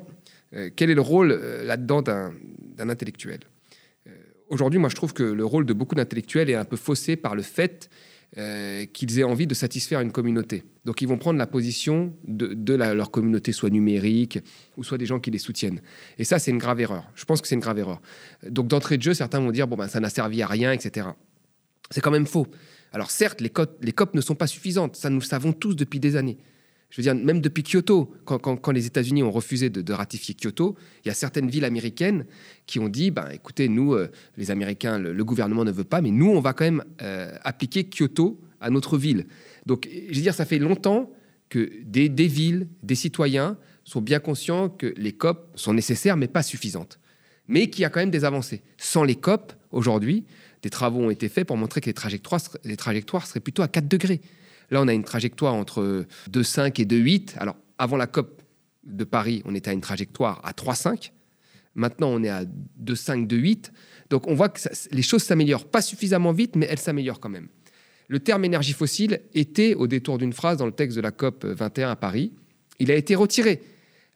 quel 0.77 0.89
est 0.89 0.95
le 0.95 1.01
rôle 1.01 1.33
là-dedans 1.65 2.01
d'un 2.01 2.89
intellectuel? 2.89 3.41
Aujourd'hui, 4.47 4.79
moi, 4.79 4.87
je 4.87 4.95
trouve 4.95 5.13
que 5.13 5.23
le 5.23 5.43
rôle 5.43 5.65
de 5.65 5.73
beaucoup 5.73 5.95
d'intellectuels 5.95 6.49
est 6.49 6.55
un 6.55 6.63
peu 6.63 6.77
faussé 6.77 7.17
par 7.17 7.35
le 7.35 7.41
fait 7.41 7.89
euh, 8.37 8.85
qu'ils 8.85 9.19
aient 9.19 9.23
envie 9.23 9.47
de 9.47 9.53
satisfaire 9.53 10.01
une 10.01 10.11
communauté. 10.11 10.65
Donc 10.83 11.01
ils 11.01 11.07
vont 11.07 11.17
prendre 11.17 11.39
la 11.39 11.47
position 11.47 12.13
de, 12.27 12.73
leur 12.73 13.09
communauté, 13.09 13.53
soit 13.53 13.69
numérique, 13.69 14.39
ou 14.75 14.83
soit 14.83 14.97
des 14.97 15.05
gens 15.05 15.21
qui 15.21 15.31
les 15.31 15.37
soutiennent. 15.37 15.81
Et 16.17 16.25
ça, 16.25 16.37
c'est 16.37 16.51
une 16.51 16.57
grave 16.57 16.81
erreur. 16.81 17.09
Je 17.15 17.23
pense 17.23 17.41
que 17.41 17.47
c'est 17.47 17.55
une 17.55 17.61
grave 17.61 17.79
erreur. 17.79 18.01
Donc 18.47 18.67
d'entrée 18.67 18.97
de 18.97 19.03
jeu, 19.03 19.13
certains 19.13 19.39
vont 19.39 19.51
dire, 19.51 19.65
bon, 19.65 19.77
ben, 19.77 19.87
ça 19.87 20.01
n'a 20.01 20.09
servi 20.09 20.41
à 20.41 20.47
rien, 20.47 20.73
etc. 20.73 21.07
C'est 21.89 22.01
quand 22.01 22.11
même 22.11 22.27
faux. 22.27 22.47
Alors 22.91 23.11
certes, 23.11 23.39
les, 23.39 23.51
les 23.81 23.91
COP 23.93 24.13
ne 24.13 24.21
sont 24.21 24.35
pas 24.35 24.47
suffisantes, 24.47 24.97
ça 24.97 25.09
nous 25.09 25.19
le 25.19 25.25
savons 25.25 25.53
tous 25.53 25.75
depuis 25.75 25.99
des 26.01 26.17
années. 26.17 26.37
Je 26.89 27.01
veux 27.01 27.03
dire, 27.03 27.15
même 27.15 27.41
depuis 27.41 27.63
Kyoto, 27.63 28.13
quand, 28.23 28.71
les 28.71 28.85
États-Unis 28.85 29.21
ont 29.21 29.31
refusé 29.31 29.69
de, 29.69 29.93
ratifier 29.93 30.35
Kyoto, 30.35 30.75
il 31.03 31.09
y 31.09 31.11
a 31.11 31.13
certaines 31.13 31.49
villes 31.49 31.65
américaines 31.65 32.25
qui 32.65 32.79
ont 32.79 32.87
dit, 32.87 33.11
ben, 33.11 33.27
écoutez, 33.29 33.67
nous, 33.67 33.93
euh, 33.93 34.09
les 34.37 34.51
Américains, 34.51 34.97
le, 34.97 35.23
gouvernement 35.25 35.65
ne 35.65 35.71
veut 35.71 35.83
pas, 35.83 36.01
mais 36.01 36.11
nous, 36.11 36.29
on 36.29 36.39
va 36.39 36.53
quand 36.53 36.63
même 36.63 36.83
euh, 37.01 37.35
appliquer 37.43 37.83
Kyoto 37.89 38.39
à 38.61 38.69
notre 38.69 38.97
ville. 38.97 39.27
Donc, 39.65 39.87
je 39.91 40.15
veux 40.15 40.21
dire, 40.21 40.33
ça 40.33 40.45
fait 40.45 40.59
longtemps 40.59 41.11
que 41.49 41.69
des, 41.83 42.07
villes, 42.27 42.67
des 42.83 42.95
citoyens 42.95 43.57
sont 43.83 44.01
bien 44.01 44.19
conscients 44.19 44.69
que 44.69 44.93
les 44.97 45.13
COP 45.13 45.49
sont 45.55 45.73
nécessaires, 45.73 46.17
mais 46.17 46.27
pas 46.27 46.43
suffisantes. 46.43 46.99
Mais 47.47 47.69
qu'il 47.69 47.83
y 47.83 47.85
a 47.85 47.89
quand 47.89 47.99
même 47.99 48.11
des 48.11 48.25
avancées. 48.25 48.63
Sans 48.77 49.03
les 49.03 49.15
COP, 49.15 49.53
aujourd'hui, 49.71 50.25
des 50.61 50.69
travaux 50.69 51.01
ont 51.01 51.09
été 51.09 51.29
faits 51.29 51.47
pour 51.47 51.57
montrer 51.57 51.81
que 51.81 51.85
les 51.85 51.93
trajectoires, 51.93 52.41
les 52.63 52.75
trajectoires 52.75 53.25
seraient 53.25 53.39
plutôt 53.39 53.61
à 53.61 53.67
4 53.67 53.87
degrés. 53.87 54.21
Là, 54.69 54.81
on 54.81 54.87
a 54.87 54.93
une 54.93 55.03
trajectoire 55.03 55.53
entre 55.53 56.05
2,5 56.31 56.81
et 56.81 56.85
2,8. 56.85 57.37
Alors, 57.37 57.55
avant 57.77 57.97
la 57.97 58.07
COP 58.07 58.41
de 58.83 59.03
Paris, 59.03 59.41
on 59.45 59.55
était 59.55 59.69
à 59.69 59.73
une 59.73 59.81
trajectoire 59.81 60.41
à 60.43 60.51
3,5. 60.51 61.11
Maintenant, 61.75 62.09
on 62.09 62.23
est 62.23 62.29
à 62.29 62.43
2,5, 62.43 63.27
2,8. 63.27 63.71
Donc, 64.09 64.27
on 64.27 64.33
voit 64.33 64.49
que 64.49 64.59
les 64.91 65.01
choses 65.01 65.23
s'améliorent. 65.23 65.65
Pas 65.65 65.81
suffisamment 65.81 66.31
vite, 66.31 66.55
mais 66.55 66.67
elles 66.69 66.79
s'améliorent 66.79 67.19
quand 67.19 67.29
même. 67.29 67.47
Le 68.07 68.19
terme 68.19 68.45
énergie 68.45 68.73
fossile 68.73 69.21
était 69.33 69.73
au 69.75 69.87
détour 69.87 70.17
d'une 70.17 70.33
phrase 70.33 70.57
dans 70.57 70.65
le 70.65 70.71
texte 70.71 70.95
de 70.95 71.01
la 71.01 71.11
COP 71.11 71.45
21 71.45 71.91
à 71.91 71.95
Paris. 71.95 72.33
Il 72.79 72.89
a 72.91 72.95
été 72.95 73.15
retiré. 73.15 73.61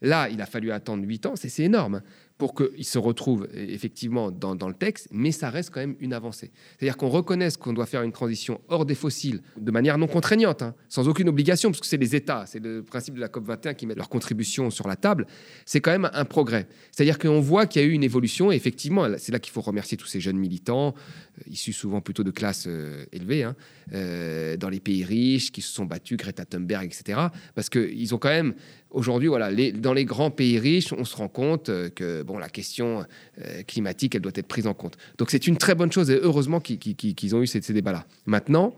Là, 0.01 0.29
il 0.29 0.41
a 0.41 0.45
fallu 0.45 0.71
attendre 0.71 1.05
8 1.05 1.25
ans, 1.27 1.33
c'est 1.35 1.63
énorme 1.63 2.01
pour 2.41 2.55
qu'il 2.55 2.85
se 2.85 2.97
retrouve 2.97 3.47
effectivement 3.53 4.31
dans, 4.31 4.55
dans, 4.55 4.67
le 4.67 4.73
texte, 4.73 5.07
mais 5.11 5.31
ça 5.31 5.51
reste 5.51 5.69
quand 5.69 5.79
même 5.79 5.95
une 5.99 6.11
avancée. 6.11 6.49
C'est-à-dire 6.79 6.97
qu'on 6.97 7.09
reconnaisse 7.09 7.55
qu'on 7.55 7.71
doit 7.71 7.85
faire 7.85 8.01
une 8.01 8.11
transition 8.11 8.61
hors 8.67 8.83
des 8.83 8.95
fossiles 8.95 9.43
de 9.57 9.69
manière 9.69 9.99
non 9.99 10.07
contraignante, 10.07 10.63
hein, 10.63 10.73
sans 10.89 11.07
aucune 11.07 11.29
obligation, 11.29 11.69
parce 11.69 11.81
que 11.81 11.85
c'est 11.85 11.97
les 11.97 12.15
États, 12.15 12.47
c'est 12.47 12.57
le 12.57 12.81
principe 12.81 13.13
de 13.13 13.19
la 13.19 13.27
COP21 13.27 13.75
qui 13.75 13.85
met 13.85 13.93
leur 13.93 14.09
contribution 14.09 14.71
sur 14.71 14.87
la 14.87 14.95
table, 14.95 15.27
c'est 15.67 15.81
quand 15.81 15.91
même 15.91 16.09
un 16.13 16.25
progrès. 16.25 16.67
C'est-à-dire 16.91 17.19
qu'on 17.19 17.41
voit 17.41 17.67
qu'il 17.67 17.79
y 17.83 17.85
a 17.85 17.87
eu 17.87 17.91
une 17.91 18.03
évolution, 18.03 18.51
et 18.51 18.55
effectivement, 18.55 19.05
c'est 19.19 19.31
là 19.31 19.37
qu'il 19.37 19.53
faut 19.53 19.61
remercier 19.61 19.95
tous 19.95 20.07
ces 20.07 20.19
jeunes 20.19 20.37
militants, 20.37 20.95
euh, 21.37 21.43
issus 21.45 21.73
souvent 21.73 22.01
plutôt 22.01 22.23
de 22.23 22.31
classes 22.31 22.65
euh, 22.65 23.05
élevées, 23.11 23.43
hein, 23.43 23.55
euh, 23.93 24.57
dans 24.57 24.69
les 24.69 24.79
pays 24.79 25.03
riches, 25.03 25.51
qui 25.51 25.61
se 25.61 25.71
sont 25.71 25.85
battus, 25.85 26.17
Greta 26.17 26.43
Thunberg, 26.43 26.85
etc., 26.85 27.19
parce 27.53 27.69
qu'ils 27.69 28.15
ont 28.15 28.17
quand 28.17 28.29
même 28.29 28.55
Aujourd'hui, 28.91 29.29
voilà, 29.29 29.49
dans 29.71 29.93
les 29.93 30.03
grands 30.03 30.31
pays 30.31 30.59
riches, 30.59 30.91
on 30.91 31.05
se 31.05 31.15
rend 31.15 31.29
compte 31.29 31.69
euh, 31.69 31.89
que 31.89 32.23
bon, 32.23 32.37
la 32.37 32.49
question 32.49 33.05
euh, 33.39 33.63
climatique, 33.63 34.15
elle 34.15 34.21
doit 34.21 34.33
être 34.35 34.47
prise 34.47 34.67
en 34.67 34.73
compte. 34.73 34.97
Donc 35.17 35.31
c'est 35.31 35.47
une 35.47 35.55
très 35.55 35.75
bonne 35.75 35.91
chose 35.91 36.11
et 36.11 36.19
heureusement 36.21 36.59
qu'ils 36.59 37.35
ont 37.35 37.41
eu 37.41 37.47
ces, 37.47 37.61
débats-là. 37.61 38.05
Maintenant, 38.25 38.75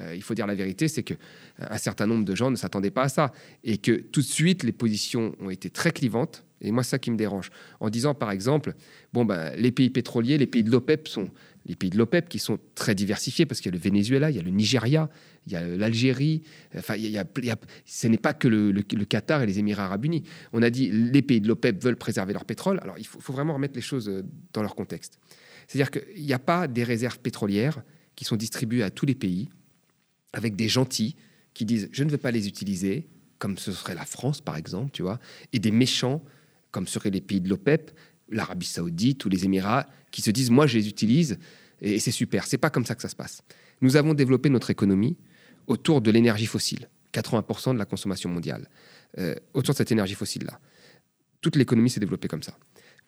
euh, 0.00 0.14
il 0.14 0.22
faut 0.22 0.34
dire 0.34 0.46
la 0.46 0.54
vérité, 0.54 0.86
c'est 0.86 1.02
qu'un 1.02 1.78
certain 1.78 2.06
nombre 2.06 2.24
de 2.24 2.34
gens 2.36 2.52
ne 2.52 2.56
s'attendaient 2.56 2.92
pas 2.92 3.02
à 3.02 3.08
ça 3.08 3.32
et 3.64 3.78
que 3.78 3.92
tout 3.92 4.20
de 4.20 4.26
suite, 4.26 4.62
les 4.62 4.70
positions 4.70 5.34
ont 5.40 5.50
été 5.50 5.68
très 5.68 5.90
clivantes. 5.90 6.44
Et 6.60 6.70
moi, 6.70 6.84
ça 6.84 6.98
qui 6.98 7.10
me 7.10 7.16
dérange. 7.16 7.50
En 7.80 7.90
disant, 7.90 8.14
par 8.14 8.30
exemple, 8.30 8.74
bon, 9.12 9.24
ben, 9.24 9.52
les 9.56 9.72
pays 9.72 9.90
pétroliers, 9.90 10.38
les 10.38 10.46
pays 10.46 10.62
de 10.62 10.70
l'OPEP 10.70 11.08
sont 11.08 11.28
les 11.66 11.74
pays 11.74 11.90
de 11.90 11.98
l'OPEP 11.98 12.28
qui 12.28 12.38
sont 12.38 12.58
très 12.74 12.94
diversifiés 12.94 13.44
parce 13.44 13.60
qu'il 13.60 13.70
y 13.70 13.74
a 13.74 13.76
le 13.76 13.82
Venezuela, 13.82 14.30
il 14.30 14.36
y 14.36 14.38
a 14.38 14.42
le 14.42 14.50
Nigeria, 14.50 15.10
il 15.46 15.52
y 15.52 15.56
a 15.56 15.66
l'Algérie. 15.66 16.42
Enfin, 16.76 16.94
il 16.94 17.10
y 17.10 17.18
a, 17.18 17.26
ce 17.84 18.06
n'est 18.06 18.18
pas 18.18 18.34
que 18.34 18.46
le, 18.48 18.72
Qatar 19.04 19.42
et 19.42 19.46
les 19.46 19.58
Émirats 19.58 19.86
arabes 19.86 20.04
unis. 20.04 20.22
On 20.52 20.62
a 20.62 20.70
dit 20.70 20.90
les 20.90 21.22
pays 21.22 21.40
de 21.40 21.48
l'OPEP 21.48 21.82
veulent 21.82 21.96
préserver 21.96 22.32
leur 22.32 22.44
pétrole. 22.44 22.78
Alors, 22.82 22.98
il 22.98 23.06
faut, 23.06 23.20
faut, 23.20 23.32
vraiment 23.32 23.54
remettre 23.54 23.74
les 23.74 23.82
choses 23.82 24.08
euh, 24.08 24.22
dans 24.52 24.62
leur 24.62 24.74
contexte. 24.74 25.18
C'est-à-dire 25.66 25.90
qu'il 25.90 26.24
n'y 26.24 26.32
a 26.32 26.38
pas 26.38 26.68
des 26.68 26.84
réserves 26.84 27.18
pétrolières 27.18 27.82
qui 28.14 28.24
sont 28.24 28.36
distribuées 28.36 28.84
à 28.84 28.90
tous 28.90 29.06
les 29.06 29.16
pays 29.16 29.48
avec 30.32 30.54
des 30.54 30.68
gentils 30.68 31.16
qui 31.52 31.64
disent 31.64 31.88
je 31.90 32.04
ne 32.04 32.10
veux 32.10 32.18
pas 32.18 32.30
les 32.30 32.46
utiliser, 32.46 33.08
comme 33.38 33.58
ce 33.58 33.72
serait 33.72 33.94
la 33.94 34.04
France 34.04 34.40
par 34.40 34.56
exemple, 34.56 34.90
tu 34.92 35.02
vois, 35.02 35.18
et 35.52 35.58
des 35.58 35.72
méchants 35.72 36.22
comme 36.70 36.86
seraient 36.86 37.10
les 37.10 37.22
pays 37.22 37.40
de 37.40 37.48
l'OPEP, 37.48 37.90
l'Arabie 38.28 38.66
Saoudite 38.66 39.24
ou 39.24 39.28
les 39.28 39.44
Émirats, 39.44 39.86
qui 40.10 40.22
se 40.22 40.30
disent 40.30 40.50
moi 40.50 40.66
je 40.66 40.78
les 40.78 40.88
utilise 40.88 41.38
et 41.80 41.98
c'est 41.98 42.10
super. 42.10 42.46
C'est 42.46 42.58
pas 42.58 42.70
comme 42.70 42.86
ça 42.86 42.94
que 42.94 43.02
ça 43.02 43.08
se 43.08 43.16
passe. 43.16 43.42
Nous 43.80 43.96
avons 43.96 44.14
développé 44.14 44.48
notre 44.48 44.70
économie 44.70 45.16
autour 45.66 46.00
de 46.00 46.10
l'énergie 46.10 46.46
fossile, 46.46 46.88
80% 47.12 47.74
de 47.74 47.78
la 47.78 47.84
consommation 47.84 48.30
mondiale, 48.30 48.68
euh, 49.18 49.34
autour 49.52 49.74
de 49.74 49.78
cette 49.78 49.92
énergie 49.92 50.14
fossile-là. 50.14 50.60
Toute 51.40 51.56
l'économie 51.56 51.90
s'est 51.90 52.00
développée 52.00 52.28
comme 52.28 52.42
ça. 52.42 52.56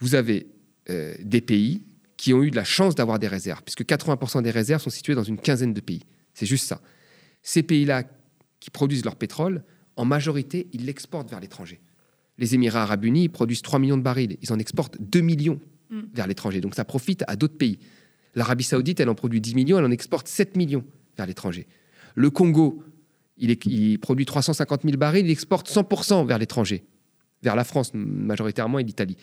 Vous 0.00 0.14
avez 0.14 0.46
euh, 0.90 1.14
des 1.20 1.40
pays 1.40 1.82
qui 2.16 2.34
ont 2.34 2.42
eu 2.42 2.50
de 2.50 2.56
la 2.56 2.64
chance 2.64 2.94
d'avoir 2.94 3.18
des 3.18 3.28
réserves, 3.28 3.62
puisque 3.62 3.84
80% 3.84 4.42
des 4.42 4.50
réserves 4.50 4.82
sont 4.82 4.90
situées 4.90 5.14
dans 5.14 5.22
une 5.22 5.38
quinzaine 5.38 5.72
de 5.72 5.80
pays. 5.80 6.02
C'est 6.34 6.46
juste 6.46 6.66
ça. 6.66 6.80
Ces 7.42 7.62
pays-là 7.62 8.04
qui 8.60 8.70
produisent 8.70 9.04
leur 9.04 9.16
pétrole, 9.16 9.62
en 9.96 10.04
majorité, 10.04 10.68
ils 10.72 10.84
l'exportent 10.84 11.30
vers 11.30 11.40
l'étranger. 11.40 11.80
Les 12.38 12.54
Émirats 12.54 12.82
arabes 12.82 13.04
unis 13.04 13.28
produisent 13.28 13.62
3 13.62 13.78
millions 13.78 13.96
de 13.96 14.02
barils, 14.02 14.36
ils 14.40 14.52
en 14.52 14.58
exportent 14.58 14.96
2 15.00 15.20
millions 15.20 15.60
mm. 15.90 16.00
vers 16.14 16.26
l'étranger. 16.26 16.60
Donc 16.60 16.74
ça 16.74 16.84
profite 16.84 17.24
à 17.26 17.36
d'autres 17.36 17.56
pays. 17.56 17.78
L'Arabie 18.34 18.64
saoudite, 18.64 19.00
elle 19.00 19.08
en 19.08 19.14
produit 19.14 19.40
10 19.40 19.54
millions, 19.54 19.78
elle 19.78 19.84
en 19.84 19.90
exporte 19.90 20.28
7 20.28 20.56
millions 20.56 20.84
vers 21.16 21.26
l'étranger. 21.26 21.66
Le 22.14 22.30
Congo, 22.30 22.82
il, 23.38 23.98
produit 23.98 24.24
350 24.24 24.82
000 24.82 24.96
barils, 24.96 25.26
il 25.26 25.30
exporte 25.30 25.68
100% 25.68 26.26
vers 26.26 26.38
l'étranger, 26.38 26.84
vers 27.42 27.56
la 27.56 27.64
France 27.64 27.92
majoritairement 27.94 28.78
et 28.78 28.84
l'Italie. 28.84 29.16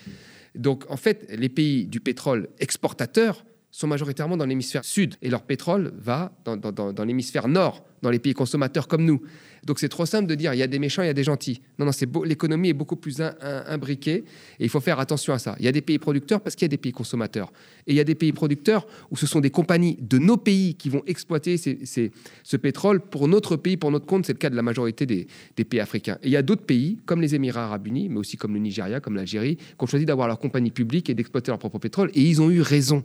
Donc 0.56 0.86
en 0.90 0.98
fait, 0.98 1.28
les 1.38 1.50
pays 1.50 1.86
du 1.86 2.00
pétrole 2.00 2.50
exportateurs 2.60 3.46
sont 3.76 3.88
majoritairement 3.88 4.38
dans 4.38 4.46
l'hémisphère 4.46 4.86
sud 4.86 5.16
et 5.22 5.30
leur 5.30 5.44
pétrole 5.44 5.92
va 5.98 6.32
dans 6.46 7.04
l'hémisphère 7.04 7.50
nord, 7.50 7.84
dans 8.02 8.10
les 8.10 8.20
pays 8.20 8.34
consommateurs 8.34 8.88
comme 8.88 9.04
nous. 9.04 9.22
Donc 9.66 9.80
c'est 9.80 9.90
trop 9.90 10.06
simple 10.06 10.28
de 10.28 10.36
dire 10.36 10.54
il 10.54 10.58
y 10.58 10.64
a 10.64 10.68
des 10.68 10.80
méchants, 10.80 11.02
il 11.02 11.08
y 11.08 11.10
a 11.10 11.14
des 11.14 11.24
gentils. 11.24 11.60
Non, 11.78 11.86
non, 11.86 11.92
l'économie 12.24 12.70
est 12.70 12.74
beaucoup 12.74 12.96
plus 12.96 13.20
imbriquée 13.20 14.24
et 14.60 14.64
il 14.64 14.70
faut 14.70 14.80
faire 14.80 15.00
attention 15.00 15.34
à 15.34 15.40
ça. 15.40 15.58
Il 15.60 15.66
y 15.66 15.68
a 15.68 15.74
des 15.74 15.82
pays 15.82 16.00
producteurs 16.00 16.40
parce 16.40 16.56
qu'il 16.56 16.64
y 16.64 16.70
a 16.70 16.70
des 16.70 16.78
pays 16.78 16.94
consommateurs. 16.94 17.52
Et 17.86 17.92
il 17.92 17.96
y 17.96 18.00
a 18.00 18.06
des 18.06 18.16
pays 18.16 18.32
producteurs 18.32 18.88
où 19.12 19.18
ce 19.18 19.28
sont 19.28 19.42
des 19.42 19.50
compagnies 19.50 19.98
de 20.00 20.20
nos 20.20 20.38
pays 20.38 20.76
qui 20.76 20.88
vont 20.88 21.04
exploiter 21.06 21.58
ce 21.58 22.58
pétrole 22.58 23.02
pour 23.02 23.28
notre 23.28 23.58
pays, 23.58 23.76
pour 23.76 23.92
notre 23.92 24.06
compte. 24.06 24.26
C'est 24.26 24.34
le 24.34 24.40
cas 24.40 24.50
de 24.50 24.56
la 24.56 24.62
majorité 24.62 25.06
des, 25.06 25.28
des 25.58 25.66
pays 25.66 25.82
africains. 25.82 26.18
Et 26.24 26.28
il 26.28 26.32
y 26.32 26.38
a 26.38 26.44
d'autres 26.44 26.66
pays, 26.66 27.00
comme 27.06 27.22
les 27.22 27.36
Émirats 27.36 27.66
arabes 27.66 27.88
unis, 27.88 28.08
mais 28.08 28.20
aussi 28.20 28.38
comme 28.38 28.54
le 28.54 28.60
Nigeria, 28.60 29.02
comme 29.02 29.16
l'Algérie, 29.16 29.58
qui 29.58 29.76
ont 29.80 29.88
choisi 29.88 30.06
d'avoir 30.06 30.30
leur 30.30 30.40
compagnie 30.40 30.72
publique 30.72 31.10
et 31.10 31.14
d'exploiter 31.14 31.52
leur 31.52 31.60
propre 31.60 31.80
pétrole. 31.80 32.10
Et 32.14 32.22
ils 32.22 32.42
ont 32.42 32.50
eu 32.50 32.62
raison. 32.62 33.04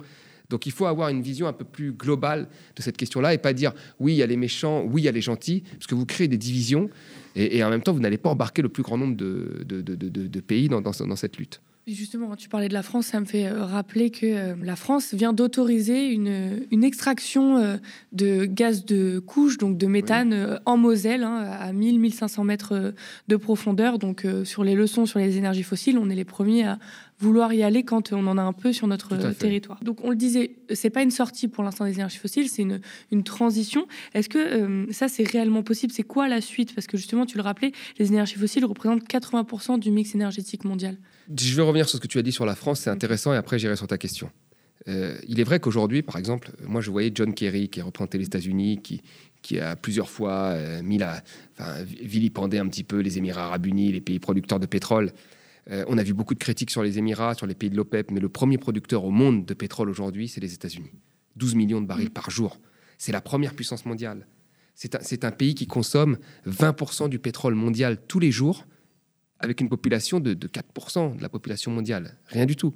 Donc 0.51 0.67
il 0.67 0.73
faut 0.73 0.87
avoir 0.87 1.09
une 1.09 1.23
vision 1.23 1.47
un 1.47 1.53
peu 1.53 1.65
plus 1.65 1.93
globale 1.93 2.49
de 2.77 2.83
cette 2.83 2.97
question-là 2.97 3.33
et 3.33 3.39
pas 3.39 3.53
dire 3.53 3.73
oui, 4.01 4.15
il 4.15 4.17
y 4.17 4.23
a 4.23 4.27
les 4.27 4.37
méchants, 4.37 4.83
oui, 4.85 5.03
il 5.03 5.05
y 5.05 5.09
a 5.09 5.13
les 5.13 5.23
gentils, 5.23 5.63
parce 5.73 5.87
que 5.87 5.95
vous 5.95 6.05
créez 6.05 6.29
des 6.29 6.37
divisions 6.37 6.91
et, 7.37 7.63
en 7.63 7.71
même 7.71 7.83
temps, 7.83 7.93
vous 7.93 8.01
n'allez 8.01 8.19
pas 8.19 8.31
embarquer 8.31 8.61
le 8.61 8.69
plus 8.69 8.83
grand 8.83 8.99
nombre 8.99 9.17
de, 9.17 10.41
pays 10.41 10.69
dans, 10.69 11.17
cette 11.17 11.37
lutte. 11.37 11.61
Justement, 11.95 12.29
quand 12.29 12.37
tu 12.37 12.49
parlais 12.49 12.69
de 12.69 12.75
la 12.75 12.83
France, 12.83 13.07
ça 13.07 13.21
me 13.21 13.25
fait 13.25 13.47
euh, 13.47 13.65
rappeler 13.65 14.11
que 14.11 14.27
euh, 14.27 14.55
la 14.63 14.77
France 14.77 15.15
vient 15.15 15.33
d'autoriser 15.33 16.09
une, 16.09 16.67
une, 16.71 16.85
extraction 16.85 17.57
euh, 17.59 17.77
de 18.13 18.45
gaz 18.45 18.85
de 18.85 19.19
couche, 19.19 19.59
donc 19.59 19.77
de 19.77 19.87
méthane, 19.87 20.61
en 20.67 20.77
Moselle, 20.77 21.25
hein, 21.25 21.37
à 21.37 21.73
1000-1500 21.73 22.45
mètres 22.45 22.95
de 23.29 23.37
profondeur. 23.37 23.99
Donc, 23.99 24.27
sur 24.45 24.65
les 24.65 24.75
leçons 24.75 25.07
sur 25.07 25.19
les 25.19 25.37
énergies 25.37 25.63
fossiles, 25.63 25.99
on 25.99 26.11
est 26.11 26.15
les 26.15 26.25
premiers 26.25 26.65
à, 26.65 26.79
vouloir 27.21 27.53
y 27.53 27.63
aller 27.63 27.83
quand 27.83 28.13
on 28.13 28.27
en 28.27 28.39
a 28.39 28.43
un 28.43 28.53
peu 28.53 28.73
sur 28.73 28.87
notre 28.87 29.17
territoire. 29.35 29.79
Donc 29.85 30.03
on 30.03 30.11
le 30.11 30.17
disait, 30.17 30.57
c'est 30.73 30.91
pas 30.91 31.03
une 31.03 31.11
sortie 31.11 31.49
pour 31.49 31.63
l'instant 31.63 31.85
des 31.85 31.93
énergies 31.93 32.19
fossiles, 32.19 32.49
c'est 32.49 32.63
une, 32.63 32.81
une, 33.13 33.23
transition. 33.23 33.87
Est-ce 34.15 34.29
que 34.29 34.39
euh, 34.39 34.87
ça 34.91 35.09
c'est 35.09 35.29
réellement 35.29 35.63
possible? 35.63 35.93
C'est 35.93 36.03
quoi 36.03 36.29
la 36.29 36.41
suite? 36.41 36.75
Parce 36.75 36.87
que 36.87 36.97
justement, 36.97 37.27
tu 37.27 37.37
le 37.37 37.43
rappelais, 37.43 37.73
les 37.99 38.09
énergies 38.09 38.37
fossiles 38.37 38.65
représentent 38.65 39.07
80% 39.07 39.79
du 39.79 39.91
mix 39.91 40.15
énergétique 40.15 40.65
mondial. 40.65 40.97
Je 41.37 41.55
vais 41.55 41.63
revenir 41.63 41.89
sur 41.89 41.99
ce 41.99 42.03
que 42.03 42.09
tu 42.09 42.19
as 42.19 42.23
dit 42.23 42.33
sur 42.33 42.47
la 42.47 42.55
France, 42.55 42.81
c'est 42.81 42.91
intéressant, 42.91 43.33
et 43.33 43.37
après 43.37 43.59
j'irai 43.59 43.77
sur 43.77 43.87
ta 43.87 43.99
question. 43.99 44.31
Euh, 44.89 45.17
il 45.29 45.41
est 45.41 45.45
vrai 45.45 45.61
qu'aujourd'hui, 45.61 46.03
par 46.03 46.17
exemple, 46.17 46.51
moi 46.67 46.81
je 46.81 46.91
voyais 46.91 47.13
John 47.15 47.35
Kerry 47.35 47.69
qui 47.69 47.83
représentait 47.83 48.19
les 48.19 48.27
États-Unis, 48.27 48.81
qui, 48.83 49.03
qui 49.43 49.61
a 49.61 49.77
plusieurs 49.77 50.09
fois 50.09 50.53
euh, 50.53 50.83
mis 50.83 50.99
la, 50.99 51.23
enfin, 51.59 51.83
vilipendé 51.85 52.59
un 52.59 52.67
petit 52.67 52.85
peu 52.85 52.99
les 52.99 53.19
Émirats 53.19 53.45
arabes 53.45 53.67
unis, 53.67 53.93
les 53.93 54.01
pays 54.01 54.19
producteurs 54.19 54.59
de 54.59 54.67
pétrole. 54.67 55.13
Euh, 55.71 55.85
on 55.89 55.99
a 55.99 56.03
vu 56.03 56.15
beaucoup 56.15 56.35
de 56.35 56.39
critiques 56.39 56.71
sur 56.71 56.83
les 56.83 56.99
Émirats, 56.99 57.35
sur 57.35 57.47
les 57.47 57.55
pays 57.55 57.71
de 57.71 57.77
l'OPEP, 57.77 58.11
mais 58.11 58.21
le 58.21 58.29
premier 58.29 58.59
producteur 58.59 59.05
au 59.05 59.11
monde 59.11 59.45
de 59.45 59.55
pétrole 59.55 59.91
aujourd'hui, 59.91 60.29
c'est 60.29 60.41
les 60.41 60.55
États-Unis. 60.55 60.91
12 61.37 61.55
millions 61.55 61.81
de 61.81 61.87
barils 61.87 62.09
mm. 62.09 62.11
par 62.11 62.31
jour. 62.31 62.59
C'est 62.99 63.13
la 63.13 63.21
première 63.21 63.55
puissance 63.55 63.87
mondiale. 63.87 64.27
C'est 64.75 65.25
un, 65.25 65.31
pays 65.31 65.55
qui 65.55 65.67
consomme 65.67 66.17
20% 66.49 67.11
du 67.11 67.19
pétrole 67.19 67.55
mondial 67.55 67.99
tous 68.09 68.19
les 68.19 68.31
jours, 68.31 68.67
avec 69.41 69.61
une 69.61 69.69
population 69.69 70.21
de, 70.21 70.35
de 70.35 70.47
4% 70.49 71.17
de 71.17 71.23
la 71.23 71.29
population 71.29 71.73
mondiale. 71.73 72.17
Rien 72.27 72.47
du 72.47 72.57
tout. 72.57 72.75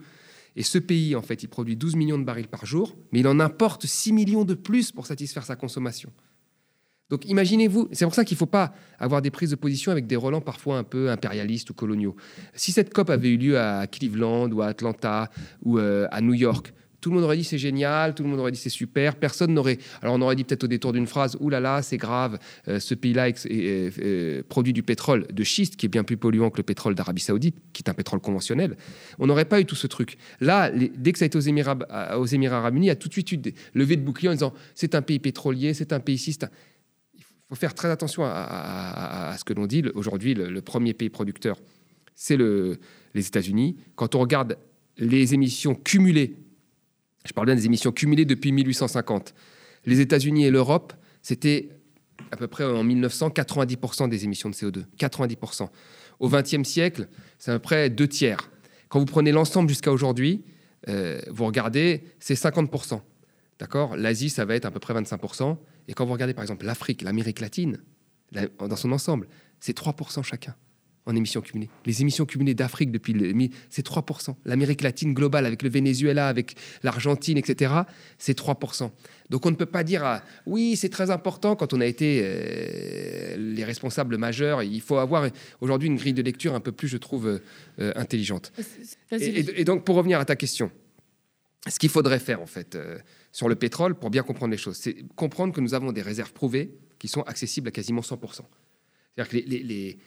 Et 0.57 0.63
ce 0.63 0.79
pays, 0.79 1.17
en 1.17 1.23
fait, 1.23 1.43
il 1.43 1.49
produit 1.49 1.77
12 1.77 1.97
millions 1.97 2.19
de 2.19 2.25
barils 2.25 2.49
par 2.49 2.65
jour, 2.65 2.97
mais 3.13 3.21
il 3.21 3.29
en 3.29 3.41
importe 3.41 3.87
6 3.87 4.13
millions 4.13 4.45
de 4.45 4.55
plus 4.55 4.93
pour 4.93 5.07
satisfaire 5.07 5.45
sa 5.45 5.57
consommation. 5.57 6.13
Donc 7.11 7.27
imaginez-vous, 7.27 7.89
c'est 7.93 8.05
pour 8.05 8.15
ça 8.15 8.25
qu'il 8.25 8.35
ne 8.37 8.39
faut 8.39 8.47
pas 8.47 8.73
avoir 8.99 9.21
des 9.21 9.31
prises 9.31 9.51
de 9.51 9.57
position 9.57 9.93
avec 9.93 10.07
des 10.07 10.17
relents 10.17 10.41
parfois 10.41 10.79
un 10.79 10.85
peu 10.85 11.11
impérialistes 11.11 11.71
ou 11.71 11.75
coloniaux. 11.75 12.17
Si 12.55 12.73
cette 12.73 12.95
COP 12.95 13.11
avait 13.11 13.29
eu 13.29 13.37
lieu 13.37 13.59
à 13.59 13.87
Cleveland 13.87 14.51
ou 14.51 14.63
à 14.63 14.69
Atlanta 14.69 15.31
ou 15.63 15.79
euh, 15.79 16.09
à 16.11 16.21
New 16.23 16.33
York, 16.33 16.73
tout 17.05 17.11
le 17.11 17.17
monde 17.17 17.25
aurait 17.25 17.37
dit 17.37 17.45
c'est 17.45 17.59
génial, 17.59 18.15
tout 18.15 18.23
le 18.23 18.31
monde 18.31 18.41
aurait 18.41 18.51
dit 18.51 18.59
c'est 18.59 18.71
super, 18.71 19.17
personne 19.17 19.53
n'aurait. 19.53 19.77
Alors 20.01 20.15
on 20.15 20.23
aurait 20.23 20.37
dit 20.37 20.45
peut-être 20.45 20.65
au 20.65 20.69
détour 20.69 20.95
d'une 20.95 21.07
phrase, 21.07 21.37
là, 21.39 21.83
c'est 21.83 21.99
grave, 21.99 22.39
euh, 22.67 22.81
ce 22.81 22.95
pays-là 22.95 23.29
euh, 23.51 24.43
produit 24.49 24.73
du 24.73 24.83
pétrole 24.83 25.27
de 25.31 25.45
schiste 25.45 25.77
qui 25.77 25.85
est 25.85 25.91
bien 25.91 26.03
plus 26.03 26.17
polluant 26.17 26.49
que 26.49 26.57
le 26.57 26.63
pétrole 26.63 26.95
d'Arabie 26.95 27.21
Saoudite, 27.21 27.57
qui 27.75 27.83
est 27.83 27.91
un 27.91 27.93
pétrole 27.95 28.21
conventionnel. 28.21 28.79
On 29.19 29.27
n'aurait 29.27 29.45
pas 29.45 29.61
eu 29.61 29.67
tout 29.67 29.75
ce 29.75 29.87
truc. 29.87 30.17
Là, 30.41 30.71
dès 30.71 31.13
que 31.13 31.19
ça 31.19 31.27
a 31.27 31.27
été 31.27 31.37
aux 31.37 31.43
Émirats, 31.43 31.77
aux 32.17 32.25
Émirats 32.25 32.57
arabes 32.57 32.77
unis, 32.77 32.87
il 32.87 32.91
a 32.91 32.97
tout 32.97 33.09
de 33.09 33.13
suite 33.13 33.33
eu 33.33 33.37
des 33.37 33.53
de 33.75 33.97
boucliers 33.97 34.31
en 34.31 34.33
disant 34.33 34.55
c'est 34.75 34.95
un 34.95 35.03
pays 35.03 35.19
pétrolier, 35.19 35.75
c'est 35.75 35.93
un 35.93 36.01
pays 36.01 36.15
ici, 36.15 36.39
faut 37.51 37.55
faire 37.55 37.75
très 37.75 37.91
attention 37.91 38.23
à, 38.25 39.37
ce 39.39 39.45
que 39.45 39.53
l'on 39.53 39.67
dit. 39.67 39.83
Aujourd'hui, 39.95 40.33
le, 40.33 40.63
premier 40.63 40.95
pays 40.95 41.11
producteur, 41.11 41.61
c'est 42.15 42.39
le, 42.39 42.79
les 43.13 43.27
États-Unis. 43.27 43.77
Quand 43.95 44.15
on 44.15 44.21
regarde 44.21 44.57
les 44.97 45.35
émissions 45.35 45.75
cumulées, 45.75 46.37
je 47.25 47.33
parle 47.33 47.47
bien 47.47 47.57
des 47.57 47.67
émissions 47.67 47.93
cumulées 47.93 48.25
depuis 48.25 48.53
1850, 48.53 49.35
les 49.87 50.01
États-Unis 50.01 50.47
et 50.47 50.51
l'Europe, 50.51 50.93
c'était 51.23 51.71
à 52.31 52.37
peu 52.37 52.47
près 52.47 52.65
en 52.65 52.85
1900 52.85 53.31
90% 53.31 54.09
des 54.09 54.25
émissions 54.25 54.49
de 54.49 54.55
CO2. 54.55 54.85
90%. 54.99 55.69
Au 56.21 56.29
XXe 56.29 56.69
siècle, 56.69 57.09
c'est 57.39 57.51
à 57.51 57.55
peu 57.55 57.61
près 57.63 57.91
deux 57.91 58.09
tiers. 58.09 58.51
Quand 58.89 58.99
vous 58.99 59.07
prenez 59.07 59.33
l'ensemble 59.33 59.69
jusqu'à 59.69 59.93
aujourd'hui, 59.93 60.45
euh, 60.89 61.21
vous 61.29 61.45
regardez, 61.45 62.05
c'est 62.19 62.35
50%. 62.35 63.01
D'accord? 63.59 63.97
L'Asie, 63.97 64.31
ça 64.31 64.45
va 64.45 64.55
être 64.55 64.65
à 64.65 64.71
peu 64.71 64.81
près 64.81 64.95
25%. 64.95 65.57
Et 65.89 65.95
quand 65.95 66.05
vous 66.05 66.13
regardez 66.13 66.35
par 66.35 66.43
exemple 66.43 66.67
l'Afrique, 66.67 67.03
l'Amérique 67.03 67.41
latine, 67.41 67.79
dans 68.33 68.77
son 68.77 68.93
ensemble, 68.93 69.29
c'est 69.61 69.77
3% 69.77 70.23
chacun. 70.23 70.55
En 71.07 71.15
émissions 71.15 71.41
cumulées. 71.41 71.69
Les 71.85 72.01
émissions 72.01 72.25
cumulées 72.25 72.55
d'Afrique 72.55 72.91
depuis 72.91 73.13
le, 73.13 73.33
c'est 73.69 73.87
3%. 73.87 74.35
L'Amérique 74.45 74.81
latine 74.83 75.13
globale 75.13 75.45
avec 75.45 75.63
le 75.63 75.69
Venezuela, 75.69 76.29
avec 76.29 76.57
l'Argentine, 76.83 77.37
etc., 77.37 77.75
c'est 78.19 78.39
3%. 78.39 78.91
Donc 79.31 79.47
on 79.47 79.51
ne 79.51 79.57
peut 79.57 79.67
pas 79.67 79.85
dire 79.85 80.05
ah, 80.05 80.23
oui, 80.47 80.77
c'est 80.77 80.89
très 80.89 81.11
important 81.11 81.57
quand 81.57 81.73
on 81.73 81.81
a 81.81 81.87
été 81.87 82.21
euh, 82.23 83.37
les 83.37 83.65
responsables 83.65 84.17
majeurs. 84.17 84.63
Il 84.63 84.81
faut 84.81 84.97
avoir 84.97 85.29
aujourd'hui 85.61 85.89
une 85.89 85.97
grille 85.97 86.15
de 86.15 86.23
lecture 86.23 86.55
un 86.55 86.61
peu 86.61 86.73
plus, 86.73 86.89
je 86.89 86.97
trouve, 86.97 87.41
euh, 87.79 87.93
intelligente. 87.97 88.53
Et, 89.11 89.65
donc 89.65 89.85
pour 89.85 89.97
revenir 89.97 90.21
à 90.21 90.25
ta 90.25 90.37
question, 90.37 90.71
ce 91.69 91.79
qu'il 91.79 91.91
faudrait 91.91 92.19
faire 92.19 92.41
en 92.41 92.47
fait 92.47 92.75
euh, 92.75 92.99
sur 93.33 93.49
le 93.49 93.55
pétrole 93.57 93.95
pour 93.95 94.11
bien 94.11 94.23
comprendre 94.23 94.53
les 94.53 94.59
choses, 94.59 94.77
c'est 94.77 94.97
comprendre 95.17 95.53
que 95.53 95.61
nous 95.61 95.75
avons 95.75 95.93
des 95.93 96.03
réserves 96.03 96.33
prouvées 96.33 96.75
qui 96.99 97.09
sont 97.09 97.23
accessibles 97.23 97.69
à 97.69 97.71
quasiment 97.71 98.01
100%. 98.01 98.19
C'est-à-dire 99.17 99.29
que 99.29 99.37
les 99.37 99.63
les, 99.63 99.99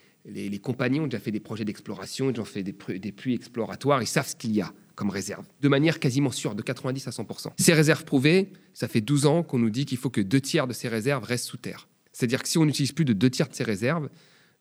compagnies 0.62 1.00
ont 1.00 1.08
déjà 1.08 1.20
fait 1.20 1.32
des 1.32 1.40
projets 1.40 1.66
d'exploration, 1.66 2.30
ils 2.30 2.40
ont 2.40 2.46
fait 2.46 2.64
des, 2.64 2.76
des 3.00 3.12
puits 3.12 3.34
exploratoires, 3.34 4.02
ils 4.02 4.08
savent 4.08 4.28
ce 4.28 4.36
qu'il 4.36 4.54
y 4.54 4.62
a 4.62 4.74
comme 4.96 5.10
réserve, 5.12 5.46
de 5.62 5.68
manière 5.68 6.00
quasiment 6.00 6.32
sûre, 6.32 6.56
de 6.56 6.64
90 6.64 7.08
à 7.08 7.12
100%. 7.12 7.52
Ces 7.58 7.74
réserves 7.74 8.04
prouvées, 8.04 8.52
ça 8.74 8.88
fait 8.88 9.00
12 9.00 9.28
ans 9.28 9.44
qu'on 9.44 9.60
nous 9.60 9.70
dit 9.70 9.86
qu'il 9.86 9.98
faut 10.00 10.10
que 10.10 10.22
deux 10.22 10.42
tiers 10.42 10.66
de 10.66 10.74
ces 10.74 10.88
réserves 10.88 11.24
restent 11.24 11.46
sous 11.46 11.58
terre. 11.58 11.88
C'est-à-dire 12.14 12.42
que 12.42 12.50
si 12.50 12.58
on 12.58 12.66
n'utilise 12.66 12.94
plus 12.94 13.06
de 13.06 13.14
deux 13.14 13.30
tiers 13.30 13.48
de 13.48 13.54
ces 13.54 13.64
réserves, 13.64 14.10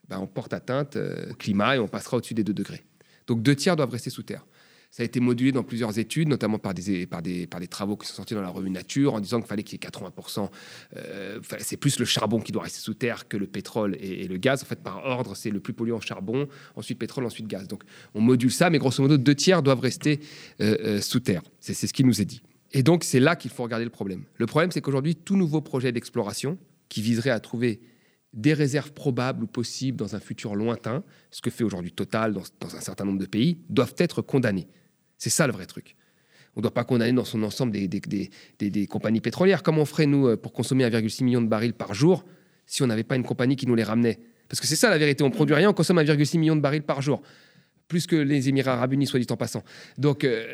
ben 0.09 0.19
on 0.19 0.27
porte 0.27 0.53
atteinte 0.53 0.97
euh, 0.97 1.33
au 1.33 1.35
climat 1.35 1.77
et 1.77 1.79
on 1.79 1.89
passera 1.89 2.19
au-dessus 2.19 2.35
des 2.35 2.45
2 2.45 2.53
degrés. 2.53 2.85
Donc 3.27 3.43
deux 3.43 3.57
tiers 3.57 3.77
doivent 3.77 3.91
rester 3.91 4.11
sous 4.11 4.23
terre. 4.23 4.45
Ça 4.91 5.03
a 5.03 5.07
été 5.07 5.21
modulé 5.21 5.53
dans 5.53 5.63
plusieurs 5.63 5.99
études, 5.99 6.29
notamment 6.29 6.59
par 6.59 6.75
des, 6.75 7.07
par 7.07 7.23
des, 7.23 7.47
par 7.47 7.61
des 7.61 7.69
travaux 7.69 7.97
qui 7.97 8.07
sont 8.07 8.15
sortis 8.15 8.35
dans 8.35 8.43
la 8.43 8.49
revue 8.49 8.71
Nature, 8.71 9.15
en 9.15 9.21
disant 9.21 9.41
qu'il 9.41 9.49
fallait 9.49 9.63
qu'il 9.63 9.79
y 9.83 9.87
ait 9.87 9.89
80%. 9.89 10.49
Euh, 10.97 11.41
c'est 11.59 11.77
plus 11.77 11.99
le 11.99 12.05
charbon 12.05 12.41
qui 12.41 12.53
doit 12.53 12.63
rester 12.63 12.81
sous 12.81 12.95
terre 12.95 13.29
que 13.29 13.37
le 13.37 13.47
pétrole 13.47 13.97
et, 14.01 14.27
le 14.27 14.37
gaz. 14.37 14.63
En 14.63 14.67
fait, 14.67 14.83
par 14.83 15.05
ordre, 15.05 15.37
c'est 15.37 15.51
le 15.51 15.61
plus 15.61 15.73
polluant 15.73 16.01
charbon, 16.01 16.49
ensuite 16.75 16.99
pétrole, 16.99 17.25
ensuite 17.25 17.47
gaz. 17.47 17.69
Donc 17.69 17.83
on 18.15 18.21
module 18.21 18.51
ça, 18.51 18.71
mais 18.71 18.79
grosso 18.79 19.03
modo, 19.03 19.17
deux 19.17 19.35
tiers 19.35 19.63
doivent 19.63 19.81
rester 19.81 20.21
euh, 20.61 20.77
euh, 20.81 21.01
sous 21.01 21.21
terre. 21.21 21.43
C'est 21.61 21.75
ce 21.75 21.93
qui 21.93 22.05
nous 22.05 22.21
est 22.21 22.25
dit. 22.25 22.43
Et 22.73 22.83
donc 22.83 23.05
c'est 23.05 23.21
là 23.21 23.37
qu'il 23.37 23.51
faut 23.51 23.63
regarder 23.63 23.85
le 23.85 23.91
problème. 23.91 24.25
Le 24.37 24.47
problème, 24.47 24.71
c'est 24.71 24.81
qu'aujourd'hui, 24.81 25.15
tout 25.15 25.37
nouveau 25.37 25.61
projet 25.61 25.93
d'exploration 25.93 26.59
qui 26.89 27.03
viserait 27.03 27.31
à 27.31 27.41
trouver 27.41 27.81
des 28.37 28.53
réserves 28.53 28.93
probables 28.93 29.45
ou 29.45 29.47
possibles 29.47 29.97
dans 29.97 30.15
un 30.15 30.21
futur 30.21 30.55
lointain, 30.55 31.03
ce 31.31 31.41
que 31.41 31.51
fait 31.51 31.65
aujourd'hui 31.65 31.91
Total 31.91 32.35
dans, 32.35 32.77
un 32.77 32.81
certain 32.81 33.05
nombre 33.05 33.19
de 33.19 33.27
pays, 33.27 33.59
doivent 33.71 33.95
être 33.97 34.23
condamnés. 34.23 34.69
C'est 35.17 35.31
ça 35.31 35.47
le 35.47 35.55
vrai 35.55 35.67
truc. 35.67 35.97
On 36.55 36.61
ne 36.61 36.63
doit 36.63 36.75
pas 36.75 36.85
condamner 36.85 37.13
dans 37.13 37.25
son 37.25 37.43
ensemble 37.43 37.73
des, 37.73 38.87
compagnies 38.87 39.21
pétrolières. 39.21 39.63
Comment 39.63 39.83
on 39.83 39.87
ferait, 39.87 40.07
nous, 40.07 40.29
euh, 40.29 40.37
pour 40.37 40.53
consommer 40.53 40.85
1,6 40.85 41.25
million 41.25 41.41
de 41.41 41.49
barils 41.49 41.73
par 41.73 41.95
jour 41.95 42.25
si 42.67 42.83
on 42.83 42.87
n'avait 42.87 43.05
pas 43.05 43.17
une 43.17 43.25
compagnie 43.25 43.57
qui 43.57 43.67
nous 43.67 43.75
les 43.75 43.83
ramenait? 43.83 44.21
Parce 44.49 44.61
que 44.61 44.67
c'est 44.67 44.77
ça 44.77 44.91
la 44.91 44.99
vérité. 44.99 45.25
On 45.25 45.31
produit 45.31 45.55
rien, 45.55 45.71
on 45.71 45.75
consomme 45.75 45.99
1,6 45.99 46.39
million 46.39 46.57
de 46.57 46.61
barils 46.61 46.83
par 46.83 47.03
jour. 47.03 47.23
Plus 47.89 48.07
que 48.07 48.17
les 48.17 48.49
Émirats 48.49 48.75
arabes 48.75 48.93
unis, 48.93 49.07
soit 49.07 49.21
dit 49.21 49.27
en 49.31 49.37
passant. 49.37 49.65
Donc, 49.97 50.25
euh, 50.25 50.47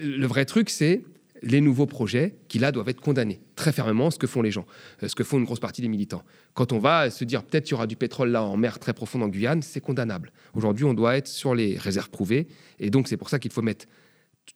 le 0.00 0.26
vrai 0.26 0.44
truc, 0.44 0.70
c'est 0.70 1.02
les 1.42 1.60
nouveaux 1.60 1.86
projets 1.86 2.36
qui, 2.48 2.58
là, 2.58 2.72
doivent 2.72 2.88
être 2.88 3.00
condamnés 3.00 3.40
très 3.56 3.72
fermement, 3.72 4.10
ce 4.10 4.18
que 4.18 4.26
font 4.26 4.42
les 4.42 4.50
gens, 4.50 4.66
euh, 5.02 5.08
ce 5.08 5.14
que 5.14 5.24
font 5.24 5.38
une 5.38 5.44
grosse 5.44 5.60
partie 5.60 5.82
des 5.82 5.88
militants. 5.88 6.22
Quand 6.54 6.72
on 6.72 6.78
va 6.78 7.10
se 7.10 7.24
dire 7.24 7.42
peut-être 7.42 7.64
qu'il 7.64 7.72
y 7.72 7.74
aura 7.74 7.86
du 7.86 7.96
pétrole 7.96 8.30
là 8.30 8.42
en 8.42 8.56
mer 8.56 8.78
très 8.78 8.92
profonde 8.92 9.22
en 9.22 9.28
Guyane, 9.28 9.62
c'est 9.62 9.80
condamnable. 9.80 10.32
Aujourd'hui, 10.54 10.84
on 10.84 10.94
doit 10.94 11.16
être 11.16 11.28
sur 11.28 11.54
les 11.54 11.76
réserves 11.76 12.10
prouvées. 12.10 12.48
Et 12.78 12.90
donc, 12.90 13.08
c'est 13.08 13.16
pour 13.16 13.28
ça 13.28 13.38
qu'il 13.38 13.52
faut 13.52 13.62
mettre 13.62 13.86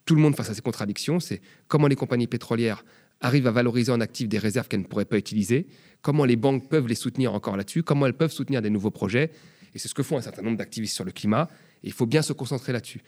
tout 0.05 0.15
le 0.15 0.21
monde 0.21 0.37
face 0.37 0.51
à 0.51 0.55
ces 0.55 0.63
contradictions. 0.63 1.21
C'est 1.21 1.41
comment 1.69 1.87
les 1.87 1.97
compagnies 1.97 2.27
pétrolières 2.27 2.85
arrivent 3.21 3.47
à 3.47 3.53
valoriser 3.53 3.93
en 3.93 4.01
actifs 4.01 4.29
des 4.29 4.39
réserves 4.39 4.69
qu'elles 4.69 4.81
ne 4.81 4.87
pourraient 4.87 5.05
pas 5.05 5.19
utiliser, 5.19 5.69
comment 6.01 6.25
les 6.25 6.37
banques 6.37 6.69
peuvent 6.69 6.89
les 6.89 6.97
soutenir 6.97 7.35
encore 7.35 7.57
là-dessus, 7.57 7.83
comment 7.83 8.07
elles 8.07 8.17
peuvent 8.17 8.33
soutenir 8.33 8.63
des 8.63 8.71
nouveaux 8.71 8.91
projets. 8.91 9.31
Et 9.75 9.79
c'est 9.79 9.89
ce 9.89 9.95
que 9.95 10.03
font 10.03 10.19
un 10.19 10.23
certain 10.23 10.43
nombre 10.43 10.59
d'activistes 10.59 10.95
sur 10.95 11.05
le 11.05 11.13
climat. 11.13 11.49
Et 11.85 11.89
il 11.89 11.93
faut 11.93 12.07
bien 12.07 12.23
se 12.23 12.33
concentrer 12.33 12.73
là-dessus. 12.73 13.03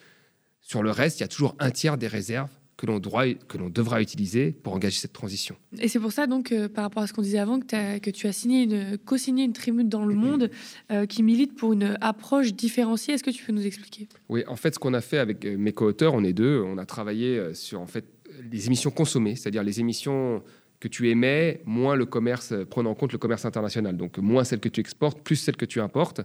Sur 0.60 0.82
le 0.82 0.90
reste, 0.90 1.18
il 1.18 1.22
y 1.22 1.24
a 1.24 1.28
toujours 1.28 1.54
un 1.58 1.70
tiers 1.70 1.98
des 1.98 2.06
réserves 2.06 2.50
que 2.76 2.86
l'on 2.86 2.98
devra 2.98 4.00
utiliser 4.00 4.52
pour 4.52 4.74
engager 4.74 4.98
cette 4.98 5.12
transition. 5.12 5.56
Et 5.78 5.88
c'est 5.88 6.00
pour 6.00 6.12
ça 6.12 6.26
donc 6.26 6.52
euh, 6.52 6.68
par 6.68 6.84
rapport 6.84 7.02
à 7.02 7.06
ce 7.06 7.12
qu'on 7.12 7.22
disait 7.22 7.38
avant 7.38 7.60
que, 7.60 7.98
que 7.98 8.10
tu 8.10 8.26
as 8.26 8.32
signé 8.32 8.62
une 8.62 8.98
co-signé 8.98 9.44
une 9.44 9.52
tribune 9.52 9.88
dans 9.88 10.04
le 10.04 10.14
monde 10.14 10.50
euh, 10.90 11.06
qui 11.06 11.22
milite 11.22 11.54
pour 11.54 11.72
une 11.72 11.96
approche 12.00 12.52
différenciée. 12.54 13.14
Est-ce 13.14 13.24
que 13.24 13.30
tu 13.30 13.44
peux 13.44 13.52
nous 13.52 13.66
expliquer? 13.66 14.08
Oui, 14.28 14.44
en 14.48 14.56
fait, 14.56 14.74
ce 14.74 14.78
qu'on 14.78 14.94
a 14.94 15.00
fait 15.00 15.18
avec 15.18 15.44
euh, 15.44 15.56
mes 15.56 15.72
co-auteurs, 15.72 16.14
on 16.14 16.24
est 16.24 16.32
deux, 16.32 16.60
on 16.60 16.78
a 16.78 16.86
travaillé 16.86 17.54
sur 17.54 17.80
en 17.80 17.86
fait 17.86 18.04
les 18.50 18.66
émissions 18.66 18.90
consommées, 18.90 19.36
c'est-à-dire 19.36 19.62
les 19.62 19.80
émissions 19.80 20.42
que 20.80 20.88
tu 20.88 21.08
émets, 21.08 21.62
moins 21.64 21.94
le 21.94 22.04
commerce, 22.04 22.52
prenant 22.68 22.90
en 22.90 22.94
compte 22.94 23.12
le 23.12 23.18
commerce 23.18 23.44
international, 23.44 23.96
donc 23.96 24.18
moins 24.18 24.44
celles 24.44 24.60
que 24.60 24.68
tu 24.68 24.80
exportes, 24.80 25.20
plus 25.22 25.36
celles 25.36 25.56
que 25.56 25.64
tu 25.64 25.80
importes 25.80 26.22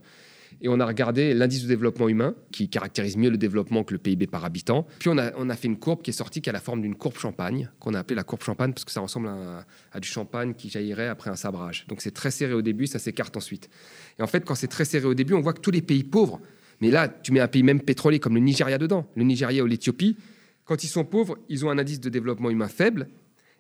et 0.62 0.70
on 0.70 0.80
a 0.80 0.86
regardé 0.86 1.34
l'indice 1.34 1.64
de 1.64 1.68
développement 1.68 2.10
humain, 2.10 2.36
qui 2.52 2.70
caractérise 2.70 3.18
mieux 3.18 3.30
le 3.30 3.38
développement 3.38 3.84
que 3.84 3.94
le 3.94 4.00
PIB 4.00 4.28
par 4.28 4.46
habitant. 4.46 4.88
Puis 5.00 5.10
on 5.10 5.18
a, 5.18 5.56
fait 5.56 5.68
une 5.68 5.78
courbe 5.78 6.02
qui 6.02 6.10
est 6.10 6.14
sortie, 6.14 6.42
qui 6.42 6.50
a 6.50 6.54
la 6.54 6.60
forme 6.60 6.82
d'une 6.82 6.96
courbe 6.96 7.18
champagne, 7.18 7.70
qu'on 7.80 7.94
a 7.94 8.00
appelée 8.00 8.16
la 8.16 8.24
courbe 8.24 8.42
champagne, 8.42 8.74
parce 8.74 8.86
que 8.86 8.92
ça 8.92 9.02
ressemble 9.02 9.30
à, 9.30 10.00
du 10.00 10.08
champagne 10.08 10.54
qui 10.54 10.70
jaillirait 10.70 11.08
après 11.08 11.30
un 11.30 11.36
sabrage. 11.36 11.86
Donc 11.88 12.02
c'est 12.02 12.12
très 12.12 12.32
serré 12.32 12.54
au 12.54 12.62
début, 12.62 12.88
ça 12.88 13.00
s'écarte 13.00 13.36
ensuite. 13.38 13.70
Et 14.18 14.24
en 14.24 14.28
fait, 14.28 14.46
quand 14.46 14.56
c'est 14.56 14.68
très 14.68 14.86
serré 14.86 15.06
au 15.06 15.14
début, 15.14 15.34
on 15.34 15.42
voit 15.42 15.54
que 15.54 15.62
tous 15.62 15.72
les 15.72 15.82
pays 15.82 16.04
pauvres, 16.04 16.40
mais 16.82 16.92
là, 16.92 17.08
tu 17.10 17.32
mets 17.32 17.42
un 17.42 17.48
pays 17.48 17.64
même 17.64 17.82
pétrolier 17.82 18.20
comme 18.20 18.36
le 18.36 18.42
Nigeria 18.42 18.78
dedans, 18.78 19.08
le 19.16 19.24
Nigeria 19.24 19.64
ou 19.64 19.68
l'Éthiopie, 19.68 20.18
quand 20.66 20.84
ils 20.84 20.88
sont 20.88 21.04
pauvres, 21.04 21.38
ils 21.50 21.66
ont 21.66 21.70
un 21.70 21.78
indice 21.78 22.00
de 22.00 22.10
développement 22.10 22.50
humain 22.50 22.68
faible, 22.68 23.08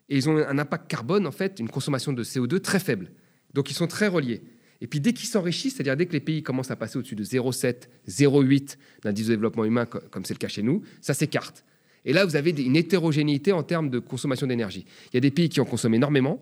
et 0.09 0.17
ils 0.17 0.29
ont 0.29 0.37
un 0.37 0.57
impact 0.57 0.89
carbone, 0.89 1.27
en 1.27 1.31
fait, 1.31 1.59
une 1.59 1.69
consommation 1.69 2.13
de 2.13 2.23
CO2 2.23 2.59
très 2.59 2.79
faible. 2.79 3.11
Donc 3.53 3.71
ils 3.71 3.75
sont 3.75 3.87
très 3.87 4.07
reliés. 4.07 4.41
Et 4.81 4.87
puis 4.87 4.99
dès 4.99 5.13
qu'ils 5.13 5.27
s'enrichissent, 5.27 5.75
c'est-à-dire 5.75 5.97
dès 5.97 6.05
que 6.05 6.13
les 6.13 6.19
pays 6.19 6.41
commencent 6.41 6.71
à 6.71 6.75
passer 6.75 6.97
au-dessus 6.97 7.15
de 7.15 7.23
0,7, 7.23 7.89
0,8 8.07 8.77
d'indice 9.03 9.27
de 9.27 9.33
développement 9.33 9.65
humain, 9.65 9.85
comme 9.85 10.23
c'est 10.25 10.33
le 10.33 10.39
cas 10.39 10.47
chez 10.47 10.63
nous, 10.63 10.83
ça 11.01 11.13
s'écarte. 11.13 11.65
Et 12.05 12.13
là, 12.13 12.25
vous 12.25 12.35
avez 12.35 12.51
une 12.51 12.77
hétérogénéité 12.77 13.51
en 13.51 13.63
termes 13.63 13.89
de 13.89 13.99
consommation 13.99 14.47
d'énergie. 14.47 14.85
Il 15.11 15.15
y 15.15 15.17
a 15.17 15.21
des 15.21 15.31
pays 15.31 15.49
qui 15.49 15.59
en 15.59 15.65
consomment 15.65 15.95
énormément, 15.95 16.41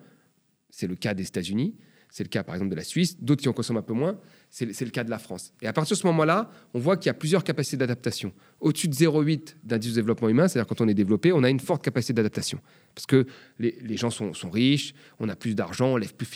c'est 0.69 0.87
le 0.87 0.95
cas 0.95 1.13
des 1.15 1.25
États-Unis, 1.25 1.75
c'est 2.09 2.23
le 2.23 2.29
cas 2.29 2.43
par 2.43 2.55
exemple 2.55 2.71
de 2.71 2.75
la 2.75 2.83
Suisse, 2.83 3.21
d'autres 3.21 3.41
qui 3.41 3.49
en 3.49 3.53
consomment 3.53 3.77
un 3.77 3.83
peu 3.83 3.93
moins, 3.93 4.19
c'est 4.49 4.65
le 4.65 4.89
cas 4.89 5.03
de 5.03 5.09
la 5.09 5.19
France. 5.19 5.53
Et 5.61 5.67
à 5.67 5.73
partir 5.73 5.95
de 5.95 6.01
ce 6.01 6.07
moment-là, 6.07 6.49
on 6.73 6.79
voit 6.79 6.97
qu'il 6.97 7.07
y 7.07 7.09
a 7.09 7.13
plusieurs 7.13 7.43
capacités 7.43 7.77
d'adaptation. 7.77 8.31
Au-dessus 8.59 8.87
de 8.87 8.93
0,8 8.95 9.55
d'indice 9.63 9.91
de 9.91 9.95
développement 9.95 10.29
humain, 10.29 10.47
c'est-à-dire 10.47 10.67
quand 10.67 10.81
on 10.81 10.87
est 10.87 10.93
développé, 10.93 11.31
on 11.33 11.43
a 11.43 11.49
une 11.49 11.59
forte 11.59 11.83
capacité 11.83 12.13
d'adaptation. 12.13 12.59
Parce 12.95 13.05
que 13.05 13.27
les, 13.59 13.97
gens 13.97 14.09
sont, 14.09 14.31
riches, 14.49 14.93
on 15.19 15.29
a 15.29 15.35
plus 15.35 15.53
d'argent, 15.53 15.93
on 15.93 15.97
lève 15.97 16.15
plus, 16.15 16.27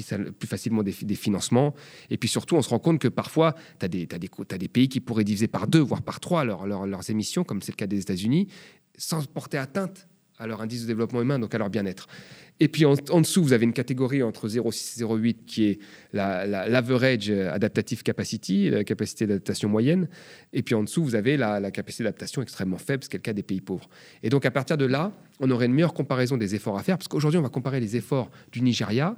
facilement 0.46 0.84
des, 0.84 0.92
financements. 0.92 1.74
Et 2.10 2.18
puis 2.18 2.30
surtout, 2.30 2.56
on 2.56 2.62
se 2.62 2.70
rend 2.70 2.80
compte 2.80 3.00
que 3.00 3.08
parfois, 3.08 3.56
tu 3.80 3.86
as, 3.86 3.88
des 3.88 4.68
pays 4.68 4.90
qui 4.90 5.00
pourraient 5.00 5.24
diviser 5.24 5.48
par 5.48 5.68
deux, 5.68 5.80
voire 5.80 6.02
par 6.02 6.20
trois 6.20 6.44
leurs 6.44 7.10
émissions, 7.10 7.44
comme 7.44 7.62
c'est 7.62 7.72
le 7.72 7.78
cas 7.78 7.88
des 7.88 8.00
États-Unis, 8.00 8.48
sans 8.98 9.26
porter 9.26 9.58
atteinte 9.58 10.08
à 10.42 10.48
leur 10.48 10.62
indice 10.62 10.82
de 10.82 10.88
développement 10.88 11.22
humain, 11.22 11.38
donc 11.38 11.54
à 11.54 11.60
leur 11.60 11.70
bien-être. 11.70 12.08
Et 12.60 12.68
puis 12.68 12.86
en, 12.86 12.94
dessous, 12.94 13.44
vous 13.44 13.54
avez 13.54 13.64
une 13.64 13.74
catégorie 13.74 14.22
entre 14.22 14.48
0,6 14.48 15.02
et 15.02 15.06
0,8 15.06 15.36
qui 15.46 15.66
est 15.66 15.80
l'average 16.14 17.30
la, 17.30 17.54
adaptative 17.54 18.04
capacity, 18.04 18.70
la 18.70 18.84
capacité 18.84 19.26
d'adaptation 19.26 19.70
moyenne. 19.70 20.08
Et 20.54 20.62
puis 20.62 20.76
en 20.76 20.84
dessous, 20.84 21.04
vous 21.04 21.16
avez 21.16 21.38
la, 21.38 21.72
capacité 21.72 22.04
d'adaptation 22.04 22.42
extrêmement 22.42 22.78
faible, 22.78 23.04
ce 23.04 23.10
qui 23.10 23.16
est 23.16 23.20
le 23.20 23.24
cas 23.24 23.34
des 23.34 23.44
pays 23.44 23.62
pauvres. 23.62 23.88
Et 24.22 24.30
donc 24.30 24.46
à 24.46 24.52
partir 24.52 24.78
de 24.78 24.86
là, 24.86 25.12
on 25.40 25.50
aurait 25.50 25.68
une 25.68 25.74
meilleure 25.74 25.94
comparaison 25.94 26.38
des 26.38 26.54
efforts 26.54 26.78
à 26.78 26.84
faire, 26.84 26.98
parce 26.98 27.08
qu'aujourd'hui, 27.08 27.40
on 27.40 27.44
va 27.44 27.50
comparer 27.50 27.80
les 27.80 27.96
efforts 27.96 28.30
du 28.52 28.62
Nigeria 28.62 29.16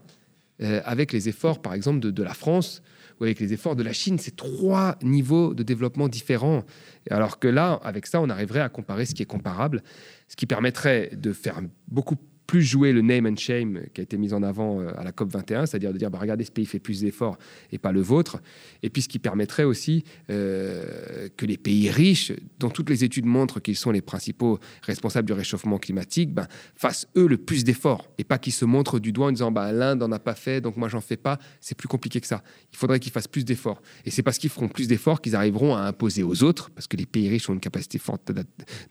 euh, 0.62 0.82
avec 0.86 1.12
les 1.12 1.28
efforts, 1.28 1.62
par 1.62 1.74
exemple, 1.74 2.00
de, 2.00 2.12
de 2.12 2.24
la 2.24 2.34
France 2.34 2.82
avec 3.22 3.40
les 3.40 3.54
efforts 3.54 3.76
de 3.76 3.84
la 3.84 3.94
Chine. 3.94 4.18
C'est 4.20 4.36
trois 4.36 4.98
niveaux 5.02 5.54
de 5.54 5.64
développement 5.64 6.08
différents. 6.08 6.64
Alors 7.10 7.40
que 7.40 7.48
là, 7.48 7.80
avec 7.84 8.08
ça, 8.08 8.22
on 8.22 8.30
arriverait 8.30 8.62
à 8.62 8.70
comparer 8.70 9.06
ce 9.06 9.14
qui 9.14 9.24
est 9.24 9.28
comparable, 9.28 9.84
ce 10.28 10.36
qui 10.36 10.46
permettrait 10.46 11.12
de 11.14 11.34
faire 11.34 11.62
beaucoup 11.88 12.16
plus 12.16 12.33
jouer 12.62 12.94
le 12.94 13.02
name 13.02 13.26
and 13.26 13.36
shame 13.38 13.82
qui 13.94 14.02
a 14.02 14.04
été 14.04 14.18
mis 14.18 14.34
en 14.34 14.44
avant 14.44 14.80
euh, 14.80 14.92
à 14.98 15.04
la 15.04 15.12
COP 15.12 15.32
21, 15.32 15.66
c'est-à-dire 15.66 15.94
de 15.94 15.98
dire 15.98 16.12
bah, 16.12 16.20
regardez 16.22 16.44
ce 16.44 16.52
pays 16.52 16.66
fait 16.66 16.80
plus 16.80 17.02
d'efforts 17.02 17.38
et 17.72 17.78
pas 17.78 17.92
le 17.92 18.02
vôtre, 18.02 18.42
et 18.82 18.90
puis 18.90 19.02
ce 19.02 19.08
qui 19.08 19.20
permettrait 19.20 19.64
aussi 19.64 20.04
euh, 20.30 21.30
que 21.36 21.46
les 21.46 21.58
pays 21.58 21.90
riches, 21.90 22.34
dont 22.60 22.70
toutes 22.70 22.90
les 22.90 23.04
études 23.04 23.26
montrent 23.26 23.60
qu'ils 23.60 23.76
sont 23.76 23.92
les 23.92 24.02
principaux 24.02 24.60
responsables 24.84 25.28
du 25.28 25.34
réchauffement 25.34 25.78
climatique, 25.78 26.34
ben, 26.34 26.48
fassent 26.76 27.08
eux 27.18 27.28
le 27.28 27.38
plus 27.38 27.64
d'efforts 27.64 28.10
et 28.18 28.24
pas 28.24 28.38
qu'ils 28.38 28.54
se 28.54 28.66
montrent 28.66 29.00
du 29.00 29.12
doigt 29.12 29.28
en 29.28 29.32
disant 29.32 29.52
bah, 29.52 29.72
l'Inde 29.72 30.00
n'en 30.00 30.12
a 30.12 30.20
pas 30.20 30.36
fait 30.36 30.62
donc 30.62 30.78
moi 30.78 30.90
j'en 30.90 31.02
fais 31.02 31.18
pas. 31.18 31.40
C'est 31.60 31.78
plus 31.78 31.88
compliqué 31.88 32.20
que 32.22 32.28
ça. 32.28 32.44
Il 32.72 32.78
faudrait 32.78 33.00
qu'ils 33.00 33.12
fassent 33.12 33.28
plus 33.28 33.46
d'efforts 33.46 33.82
et 34.06 34.12
c'est 34.12 34.24
parce 34.24 34.38
qu'ils 34.38 34.50
feront 34.50 34.68
plus 34.68 34.88
d'efforts 34.88 35.22
qu'ils 35.22 35.36
arriveront 35.36 35.76
à 35.76 35.82
imposer 35.82 36.24
aux 36.24 36.44
autres, 36.44 36.70
parce 36.72 36.88
que 36.88 36.98
les 36.98 37.06
pays 37.06 37.30
riches 37.30 37.50
ont 37.50 37.54
une 37.54 37.60
capacité 37.60 37.98
forte 37.98 38.32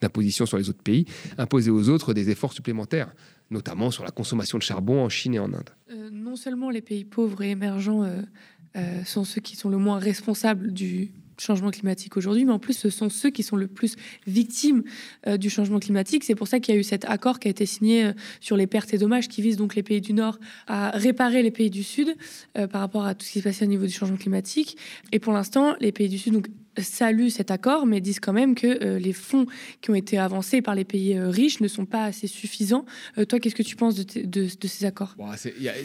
d'imposition 0.00 0.46
sur 0.46 0.58
les 0.58 0.68
autres 0.68 0.82
pays, 0.82 1.06
imposer 1.38 1.70
aux 1.70 1.88
autres 1.88 2.14
des 2.14 2.30
efforts 2.30 2.52
supplémentaires 2.52 3.12
notamment 3.52 3.90
sur 3.90 4.02
la 4.02 4.10
consommation 4.10 4.58
de 4.58 4.62
charbon 4.62 5.04
en 5.04 5.08
Chine 5.08 5.34
et 5.34 5.38
en 5.38 5.52
Inde. 5.52 5.70
Euh, 5.90 6.10
non 6.10 6.36
seulement 6.36 6.70
les 6.70 6.80
pays 6.80 7.04
pauvres 7.04 7.42
et 7.42 7.50
émergents 7.50 8.02
euh, 8.02 8.22
euh, 8.76 9.04
sont 9.04 9.24
ceux 9.24 9.40
qui 9.40 9.54
sont 9.54 9.68
le 9.68 9.76
moins 9.76 9.98
responsables 9.98 10.72
du 10.72 11.12
changement 11.38 11.70
climatique 11.70 12.16
aujourd'hui, 12.16 12.44
mais 12.44 12.52
en 12.52 12.58
plus 12.58 12.74
ce 12.74 12.88
sont 12.88 13.08
ceux 13.08 13.30
qui 13.30 13.42
sont 13.42 13.56
le 13.56 13.66
plus 13.66 13.96
victimes 14.26 14.84
du 15.38 15.50
changement 15.50 15.80
climatique. 15.80 16.22
C'est 16.22 16.36
pour 16.36 16.46
ça 16.46 16.60
qu'il 16.60 16.72
y 16.74 16.76
a 16.76 16.80
eu 16.80 16.84
cet 16.84 17.04
accord 17.06 17.40
qui 17.40 17.48
a 17.48 17.50
été 17.50 17.66
signé 17.66 18.12
sur 18.38 18.56
les 18.56 18.68
pertes 18.68 18.94
et 18.94 18.98
dommages 18.98 19.26
qui 19.26 19.42
vise 19.42 19.56
donc 19.56 19.74
les 19.74 19.82
pays 19.82 20.00
du 20.00 20.12
Nord 20.12 20.38
à 20.68 20.90
réparer 20.90 21.42
les 21.42 21.50
pays 21.50 21.70
du 21.70 21.82
Sud 21.82 22.14
par 22.52 22.80
rapport 22.80 23.06
à 23.06 23.16
tout 23.16 23.26
ce 23.26 23.32
qui 23.32 23.38
se 23.40 23.44
passait 23.44 23.64
au 23.64 23.68
niveau 23.68 23.86
du 23.86 23.92
changement 23.92 24.18
climatique. 24.18 24.76
Et 25.10 25.18
pour 25.18 25.32
l'instant, 25.32 25.74
les 25.80 25.90
pays 25.90 26.08
du 26.08 26.18
Sud 26.18 26.34
donc, 26.34 26.46
saluent 26.78 27.30
cet 27.30 27.50
accord, 27.50 27.86
mais 27.86 28.00
disent 28.00 28.20
quand 28.20 28.32
même 28.32 28.54
que 28.54 28.82
euh, 28.82 28.98
les 28.98 29.12
fonds 29.12 29.46
qui 29.80 29.90
ont 29.90 29.94
été 29.94 30.18
avancés 30.18 30.62
par 30.62 30.74
les 30.74 30.84
pays 30.84 31.16
euh, 31.16 31.28
riches 31.28 31.60
ne 31.60 31.68
sont 31.68 31.84
pas 31.84 32.04
assez 32.04 32.26
suffisants. 32.26 32.84
Euh, 33.18 33.24
toi, 33.24 33.38
qu'est-ce 33.38 33.54
que 33.54 33.62
tu 33.62 33.76
penses 33.76 33.94
de, 33.94 34.48
ces 34.66 34.84
accords? 34.84 35.14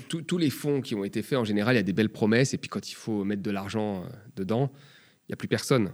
Tous- 0.08 0.38
les 0.38 0.50
fonds 0.52 0.82
qui 0.82 0.94
ont 0.94 1.04
été 1.04 1.24
faits, 1.24 1.40
en 1.40 1.44
général, 1.44 1.76
il 1.76 1.78
y 1.78 1.80
a 1.80 1.84
des 1.84 1.94
belles 1.94 2.10
promesses, 2.10 2.54
et 2.54 2.58
puis 2.58 2.70
quand 2.70 2.90
il 2.92 2.94
faut 2.94 3.24
mettre 3.24 3.42
de 3.42 3.50
l'argent 3.50 4.04
dedans, 4.36 4.72
il 5.24 5.32
n'y 5.32 5.34
a 5.34 5.36
plus 5.36 5.48
personne. 5.48 5.92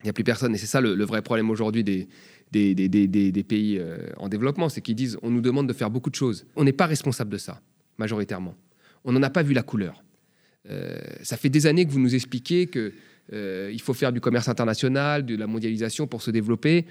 Il 0.00 0.04
n'y 0.06 0.10
a 0.10 0.12
plus 0.12 0.24
personne, 0.24 0.52
et 0.54 0.58
c'est 0.58 0.66
ça 0.66 0.80
le, 0.80 1.04
vrai 1.04 1.22
problème 1.22 1.48
aujourd'hui 1.48 1.84
des, 1.84 2.08
des, 2.50 3.44
pays 3.44 3.80
en 4.16 4.28
développement, 4.28 4.68
c'est 4.68 4.80
qu'ils 4.80 4.96
disent 4.96 5.16
on 5.22 5.30
nous 5.30 5.40
demande 5.40 5.68
de 5.68 5.72
faire 5.72 5.90
beaucoup 5.90 6.10
de 6.10 6.16
choses. 6.16 6.44
On 6.56 6.64
n'est 6.64 6.72
pas 6.72 6.86
responsable 6.86 7.30
de 7.30 7.38
ça, 7.38 7.62
majoritairement. 7.98 8.56
On 9.04 9.12
n'en 9.12 9.22
a 9.22 9.30
pas 9.30 9.44
vu 9.44 9.54
la 9.54 9.62
couleur. 9.62 10.02
Ça 11.22 11.36
fait 11.36 11.50
des 11.50 11.66
années 11.66 11.86
que 11.86 11.92
vous 11.92 12.00
nous 12.00 12.16
expliquez 12.16 12.66
que 12.66 12.92
euh, 13.32 13.70
il 13.72 13.80
faut 13.80 13.94
faire 13.94 14.12
du 14.12 14.20
commerce 14.20 14.48
international, 14.48 15.24
de 15.24 15.36
la 15.36 15.46
mondialisation 15.46 16.06
pour 16.06 16.22
se 16.22 16.30
développer. 16.30 16.86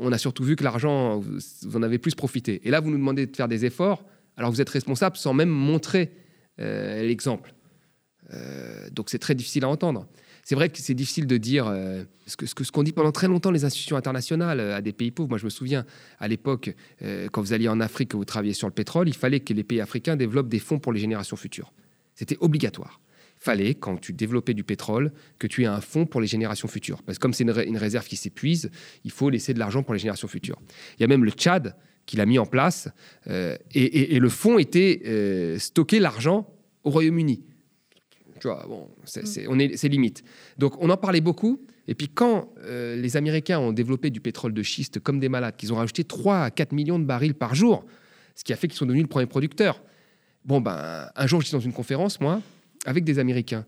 On 0.00 0.12
a 0.12 0.18
surtout 0.18 0.42
vu 0.42 0.56
que 0.56 0.64
l'argent, 0.64 1.18
vous, 1.18 1.76
en 1.76 1.82
avez 1.82 1.98
plus 1.98 2.14
profité. 2.14 2.60
Et 2.64 2.70
là, 2.70 2.80
vous 2.80 2.90
nous 2.90 2.98
demandez 2.98 3.26
de 3.26 3.36
faire 3.36 3.48
des 3.48 3.64
efforts, 3.64 4.04
alors 4.36 4.50
vous 4.50 4.60
êtes 4.60 4.70
responsable 4.70 5.16
sans 5.16 5.32
même 5.32 5.48
montrer 5.48 6.12
euh, 6.60 7.02
l'exemple. 7.02 7.54
Euh, 8.32 8.88
donc 8.90 9.08
c'est 9.08 9.20
très 9.20 9.36
difficile 9.36 9.64
à 9.64 9.68
entendre. 9.68 10.06
C'est 10.42 10.56
vrai 10.56 10.68
que 10.68 10.78
c'est 10.78 10.94
difficile 10.94 11.26
de 11.26 11.36
dire 11.38 11.66
ce 12.26 12.70
qu'ont 12.70 12.84
dit 12.84 12.92
pendant 12.92 13.10
très 13.10 13.26
longtemps 13.26 13.50
les 13.50 13.64
institutions 13.64 13.96
internationales 13.96 14.60
à 14.60 14.80
des 14.80 14.92
pays 14.92 15.10
pauvres. 15.10 15.28
Moi, 15.28 15.38
je 15.38 15.44
me 15.44 15.50
souviens 15.50 15.84
à 16.20 16.28
l'époque, 16.28 16.72
quand 17.32 17.40
vous 17.42 17.52
alliez 17.52 17.66
en 17.66 17.80
Afrique, 17.80 18.10
que 18.10 18.16
vous 18.16 18.24
travailliez 18.24 18.54
sur 18.54 18.68
le 18.68 18.72
pétrole, 18.72 19.08
il 19.08 19.14
fallait 19.14 19.40
que 19.40 19.52
les 19.52 19.64
pays 19.64 19.80
africains 19.80 20.14
développent 20.14 20.48
des 20.48 20.60
fonds 20.60 20.78
pour 20.78 20.92
les 20.92 21.00
générations 21.00 21.34
futures. 21.34 21.72
C'était 22.14 22.36
obligatoire. 22.38 23.00
Fallait, 23.38 23.74
quand 23.74 23.96
tu 23.98 24.12
développais 24.12 24.54
du 24.54 24.64
pétrole, 24.64 25.12
que 25.38 25.46
tu 25.46 25.62
aies 25.62 25.66
un 25.66 25.80
fonds 25.80 26.06
pour 26.06 26.20
les 26.20 26.26
générations 26.26 26.68
futures. 26.68 27.02
Parce 27.02 27.18
que 27.18 27.22
comme 27.22 27.32
c'est 27.34 27.44
une, 27.44 27.50
ré- 27.50 27.66
une 27.66 27.76
réserve 27.76 28.06
qui 28.06 28.16
s'épuise, 28.16 28.70
il 29.04 29.10
faut 29.10 29.28
laisser 29.30 29.52
de 29.54 29.58
l'argent 29.58 29.82
pour 29.82 29.92
les 29.94 30.00
générations 30.00 30.28
futures. 30.28 30.58
Il 30.98 31.02
y 31.02 31.04
a 31.04 31.06
même 31.06 31.24
le 31.24 31.30
Tchad 31.30 31.76
qui 32.06 32.16
l'a 32.16 32.24
mis 32.26 32.38
en 32.38 32.46
place, 32.46 32.88
euh, 33.28 33.56
et, 33.74 33.82
et- 33.84 34.14
et 34.14 34.18
le 34.20 34.28
fonds 34.28 34.58
était 34.58 35.02
euh, 35.06 35.58
stocker 35.58 35.98
l'argent 36.00 36.48
au 36.84 36.90
Royaume-Uni. 36.90 37.42
Tu 38.40 38.48
vois, 38.48 38.64
bon, 38.68 38.88
c'est 39.04 39.26
c'est- 39.26 39.46
on 39.48 39.58
est- 39.58 39.76
c'est 39.76 39.88
limite. 39.88 40.22
Donc 40.58 40.74
on 40.82 40.88
en 40.90 40.96
parlait 40.96 41.20
beaucoup. 41.20 41.60
Et 41.88 41.94
puis 41.94 42.08
quand 42.08 42.52
euh, 42.64 42.96
les 42.96 43.16
Américains 43.16 43.58
ont 43.60 43.72
développé 43.72 44.10
du 44.10 44.20
pétrole 44.20 44.52
de 44.52 44.62
schiste 44.62 44.98
comme 45.00 45.20
des 45.20 45.28
malades, 45.28 45.56
qu'ils 45.56 45.72
ont 45.72 45.76
rajouté 45.76 46.04
3 46.04 46.40
à 46.42 46.50
4 46.50 46.72
millions 46.72 46.98
de 46.98 47.04
barils 47.04 47.34
par 47.34 47.54
jour, 47.54 47.84
ce 48.34 48.44
qui 48.44 48.52
a 48.52 48.56
fait 48.56 48.68
qu'ils 48.68 48.76
sont 48.76 48.86
devenus 48.86 49.04
le 49.04 49.08
premier 49.08 49.26
producteur. 49.26 49.82
Bon, 50.44 50.60
ben, 50.60 51.08
un 51.14 51.26
jour, 51.26 51.40
j'étais 51.42 51.56
dans 51.56 51.60
une 51.62 51.72
conférence, 51.72 52.20
moi, 52.20 52.40
avec 52.86 53.04
des 53.04 53.18
Américains. 53.18 53.66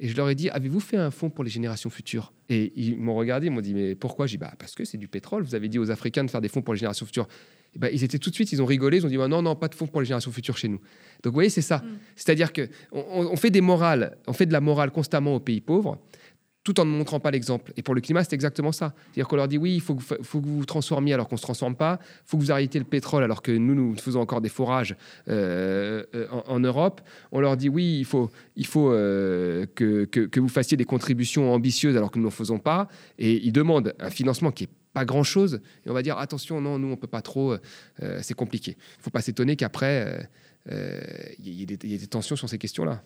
Et 0.00 0.08
je 0.08 0.16
leur 0.16 0.30
ai 0.30 0.36
dit, 0.36 0.48
avez-vous 0.50 0.78
fait 0.78 0.96
un 0.96 1.10
fonds 1.10 1.28
pour 1.28 1.42
les 1.42 1.50
générations 1.50 1.90
futures? 1.90 2.32
Et 2.48 2.72
ils 2.76 2.96
m'ont 2.96 3.16
regardé, 3.16 3.48
ils 3.48 3.50
m'ont 3.50 3.60
dit, 3.60 3.74
mais 3.74 3.96
pourquoi? 3.96 4.26
J'ai 4.26 4.36
dit, 4.36 4.38
bah, 4.38 4.54
parce 4.56 4.76
que 4.76 4.84
c'est 4.84 4.96
du 4.96 5.08
pétrole. 5.08 5.42
Vous 5.42 5.56
avez 5.56 5.68
dit 5.68 5.80
aux 5.80 5.90
Africains 5.90 6.22
de 6.22 6.30
faire 6.30 6.40
des 6.40 6.48
fonds 6.48 6.62
pour 6.62 6.72
les 6.72 6.78
générations 6.78 7.04
futures. 7.04 7.26
Et 7.74 7.80
ben, 7.80 7.90
ils 7.92 8.04
étaient 8.04 8.18
tout 8.18 8.30
de 8.30 8.34
suite, 8.34 8.52
ils 8.52 8.62
ont 8.62 8.66
rigolé, 8.66 8.98
ils 8.98 9.06
ont 9.06 9.08
dit, 9.08 9.16
bah, 9.16 9.26
non, 9.26 9.42
non, 9.42 9.56
pas 9.56 9.66
de 9.66 9.74
fonds 9.74 9.88
pour 9.88 10.00
les 10.00 10.06
générations 10.06 10.30
futures 10.30 10.56
chez 10.56 10.68
nous. 10.68 10.78
Donc, 11.24 11.32
vous 11.32 11.32
voyez, 11.32 11.50
c'est 11.50 11.62
ça. 11.62 11.82
C'est-à-dire 12.14 12.52
que 12.52 12.68
on, 12.92 13.02
on 13.32 13.36
fait 13.36 13.50
des 13.50 13.60
morales, 13.60 14.16
on 14.28 14.32
fait 14.32 14.46
de 14.46 14.52
la 14.52 14.60
morale 14.60 14.92
constamment 14.92 15.34
aux 15.34 15.40
pays 15.40 15.60
pauvres, 15.60 15.98
tout 16.68 16.80
en 16.80 16.84
ne 16.84 16.90
montrant 16.90 17.18
pas 17.18 17.30
l'exemple. 17.30 17.72
Et 17.78 17.82
pour 17.82 17.94
le 17.94 18.02
climat, 18.02 18.22
c'est 18.22 18.34
exactement 18.34 18.72
ça. 18.72 18.92
C'est-à-dire 19.06 19.26
qu'on 19.26 19.36
leur 19.36 19.48
dit 19.48 19.56
oui, 19.56 19.74
il 19.74 19.80
faut 19.80 19.94
que, 19.94 20.02
faut 20.02 20.38
que 20.42 20.46
vous 20.46 20.58
vous 20.58 20.66
transformiez 20.66 21.14
alors 21.14 21.26
qu'on 21.26 21.36
ne 21.36 21.38
se 21.38 21.42
transforme 21.42 21.74
pas, 21.74 21.98
il 22.02 22.28
faut 22.28 22.36
que 22.36 22.42
vous 22.42 22.52
arrêtiez 22.52 22.78
le 22.78 22.84
pétrole 22.84 23.24
alors 23.24 23.40
que 23.40 23.52
nous, 23.52 23.74
nous 23.74 23.96
faisons 23.96 24.20
encore 24.20 24.42
des 24.42 24.50
forages 24.50 24.94
euh, 25.28 26.04
euh, 26.14 26.26
en, 26.46 26.60
Europe. 26.60 27.00
On 27.32 27.40
leur 27.40 27.56
dit 27.56 27.70
oui, 27.70 27.96
il 27.98 28.04
faut, 28.04 28.30
il 28.54 28.66
faut 28.66 28.92
euh, 28.92 29.64
que, 29.74 30.04
que, 30.04 30.40
vous 30.40 30.48
fassiez 30.48 30.76
des 30.76 30.84
contributions 30.84 31.54
ambitieuses 31.54 31.96
alors 31.96 32.10
que 32.10 32.18
nous 32.18 32.26
n'en 32.26 32.30
faisons 32.30 32.58
pas. 32.58 32.88
Et 33.18 33.42
ils 33.46 33.52
demandent 33.52 33.94
un 33.98 34.10
financement 34.10 34.50
qui 34.50 34.64
est 34.64 34.70
pas 34.92 35.06
grand 35.06 35.22
chose 35.22 35.60
et 35.86 35.90
on 35.90 35.94
va 35.94 36.02
dire 36.02 36.18
attention 36.18 36.60
non 36.62 36.78
nous 36.78 36.88
on 36.90 36.96
peut 36.96 37.06
pas 37.06 37.20
trop 37.20 37.54
c'est 38.22 38.32
compliqué 38.32 38.78
il 38.98 39.02
faut 39.02 39.10
pas 39.10 39.20
s'étonner 39.20 39.54
qu'après 39.54 40.28
il 40.66 40.72
y, 41.46 41.62
ait 41.62 41.66
des- 41.66 41.78
il 41.84 41.90
y 41.90 41.94
ait 41.94 41.98
des 41.98 42.06
tensions 42.06 42.36
sur 42.36 42.48
ces 42.48 42.56
questions 42.56 42.86
là 42.86 43.02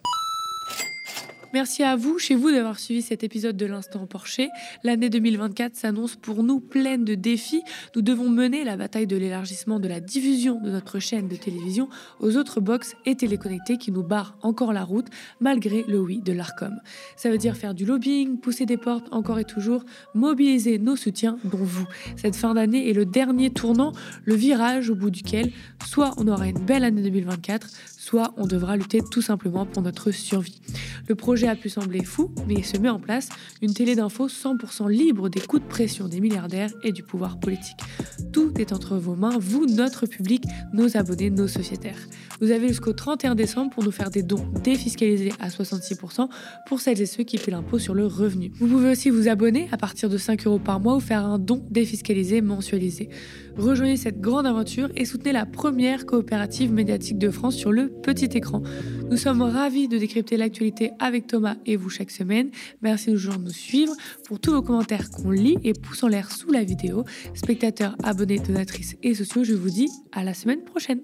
Merci 1.54 1.82
à 1.82 1.96
vous, 1.96 2.18
chez 2.18 2.34
vous, 2.34 2.50
d'avoir 2.50 2.78
suivi 2.78 3.02
cet 3.02 3.24
épisode 3.24 3.58
de 3.58 3.66
l'Instant 3.66 4.06
Porcher. 4.06 4.48
L'année 4.84 5.10
2024 5.10 5.76
s'annonce 5.76 6.16
pour 6.16 6.42
nous 6.42 6.60
pleine 6.60 7.04
de 7.04 7.14
défis. 7.14 7.62
Nous 7.94 8.00
devons 8.00 8.30
mener 8.30 8.64
la 8.64 8.78
bataille 8.78 9.06
de 9.06 9.16
l'élargissement 9.16 9.78
de 9.78 9.86
la 9.86 10.00
diffusion 10.00 10.58
de 10.62 10.70
notre 10.70 10.98
chaîne 10.98 11.28
de 11.28 11.36
télévision 11.36 11.90
aux 12.20 12.38
autres 12.38 12.62
box 12.62 12.94
et 13.04 13.16
téléconnectés 13.16 13.76
qui 13.76 13.92
nous 13.92 14.02
barrent 14.02 14.34
encore 14.40 14.72
la 14.72 14.82
route 14.82 15.08
malgré 15.40 15.84
le 15.86 16.00
oui 16.00 16.22
de 16.22 16.32
l'ARCOM. 16.32 16.80
Ça 17.16 17.28
veut 17.28 17.36
dire 17.36 17.54
faire 17.54 17.74
du 17.74 17.84
lobbying, 17.84 18.38
pousser 18.38 18.64
des 18.64 18.78
portes 18.78 19.08
encore 19.10 19.38
et 19.38 19.44
toujours, 19.44 19.84
mobiliser 20.14 20.78
nos 20.78 20.96
soutiens, 20.96 21.36
dont 21.44 21.58
vous. 21.58 21.86
Cette 22.16 22.34
fin 22.34 22.54
d'année 22.54 22.88
est 22.88 22.94
le 22.94 23.04
dernier 23.04 23.50
tournant, 23.50 23.92
le 24.24 24.34
virage 24.34 24.88
au 24.88 24.94
bout 24.94 25.10
duquel 25.10 25.52
soit 25.86 26.14
on 26.16 26.26
aura 26.28 26.48
une 26.48 26.64
belle 26.64 26.84
année 26.84 27.02
2024, 27.02 27.68
soit 28.02 28.34
on 28.36 28.48
devra 28.48 28.76
lutter 28.76 29.00
tout 29.00 29.22
simplement 29.22 29.64
pour 29.64 29.80
notre 29.80 30.10
survie. 30.10 30.60
Le 31.06 31.14
projet 31.14 31.46
a 31.46 31.54
pu 31.54 31.68
sembler 31.68 32.02
fou, 32.02 32.32
mais 32.48 32.54
il 32.54 32.64
se 32.64 32.76
met 32.76 32.88
en 32.88 32.98
place 32.98 33.28
une 33.62 33.74
télé 33.74 33.94
d'info 33.94 34.26
100% 34.26 34.90
libre 34.90 35.28
des 35.28 35.40
coups 35.40 35.62
de 35.62 35.68
pression 35.68 36.08
des 36.08 36.20
milliardaires 36.20 36.72
et 36.82 36.90
du 36.90 37.04
pouvoir 37.04 37.38
politique. 37.38 37.78
Tout 38.32 38.54
est 38.58 38.72
entre 38.72 38.96
vos 38.96 39.14
mains, 39.14 39.38
vous, 39.38 39.66
notre 39.66 40.06
public, 40.06 40.42
nos 40.72 40.96
abonnés, 40.96 41.30
nos 41.30 41.46
sociétaires. 41.46 42.08
Vous 42.40 42.50
avez 42.50 42.66
jusqu'au 42.66 42.92
31 42.92 43.36
décembre 43.36 43.70
pour 43.70 43.84
nous 43.84 43.92
faire 43.92 44.10
des 44.10 44.24
dons 44.24 44.44
défiscalisés 44.64 45.32
à 45.38 45.48
66% 45.48 46.28
pour 46.66 46.80
celles 46.80 47.00
et 47.00 47.06
ceux 47.06 47.22
qui 47.22 47.38
paient 47.38 47.52
l'impôt 47.52 47.78
sur 47.78 47.94
le 47.94 48.06
revenu. 48.06 48.50
Vous 48.58 48.66
pouvez 48.66 48.90
aussi 48.90 49.10
vous 49.10 49.28
abonner 49.28 49.68
à 49.70 49.76
partir 49.76 50.08
de 50.08 50.18
5 50.18 50.44
euros 50.48 50.58
par 50.58 50.80
mois 50.80 50.96
ou 50.96 51.00
faire 51.00 51.24
un 51.24 51.38
don 51.38 51.64
défiscalisé 51.70 52.40
mensualisé. 52.40 53.10
Rejoignez 53.56 53.96
cette 53.96 54.20
grande 54.20 54.46
aventure 54.46 54.88
et 54.96 55.04
soutenez 55.04 55.32
la 55.32 55.46
première 55.46 56.04
coopérative 56.04 56.72
médiatique 56.72 57.18
de 57.18 57.30
France 57.30 57.54
sur 57.54 57.70
le 57.70 57.91
petit 58.02 58.36
écran. 58.36 58.62
Nous 59.10 59.16
sommes 59.16 59.42
ravis 59.42 59.88
de 59.88 59.98
décrypter 59.98 60.36
l'actualité 60.36 60.90
avec 60.98 61.26
Thomas 61.26 61.56
et 61.66 61.76
vous 61.76 61.90
chaque 61.90 62.10
semaine. 62.10 62.50
Merci 62.80 63.12
de 63.12 63.38
nous 63.38 63.50
suivre. 63.50 63.94
Pour 64.26 64.40
tous 64.40 64.52
vos 64.52 64.62
commentaires 64.62 65.10
qu'on 65.10 65.30
lit 65.30 65.58
et 65.64 65.72
pouce 65.72 66.02
en 66.02 66.08
l'air 66.08 66.30
sous 66.30 66.50
la 66.50 66.64
vidéo, 66.64 67.04
spectateurs, 67.34 67.96
abonnés, 68.02 68.38
donatrices 68.38 68.96
et 69.02 69.14
sociaux, 69.14 69.44
je 69.44 69.54
vous 69.54 69.70
dis 69.70 69.88
à 70.12 70.24
la 70.24 70.34
semaine 70.34 70.62
prochaine. 70.62 71.00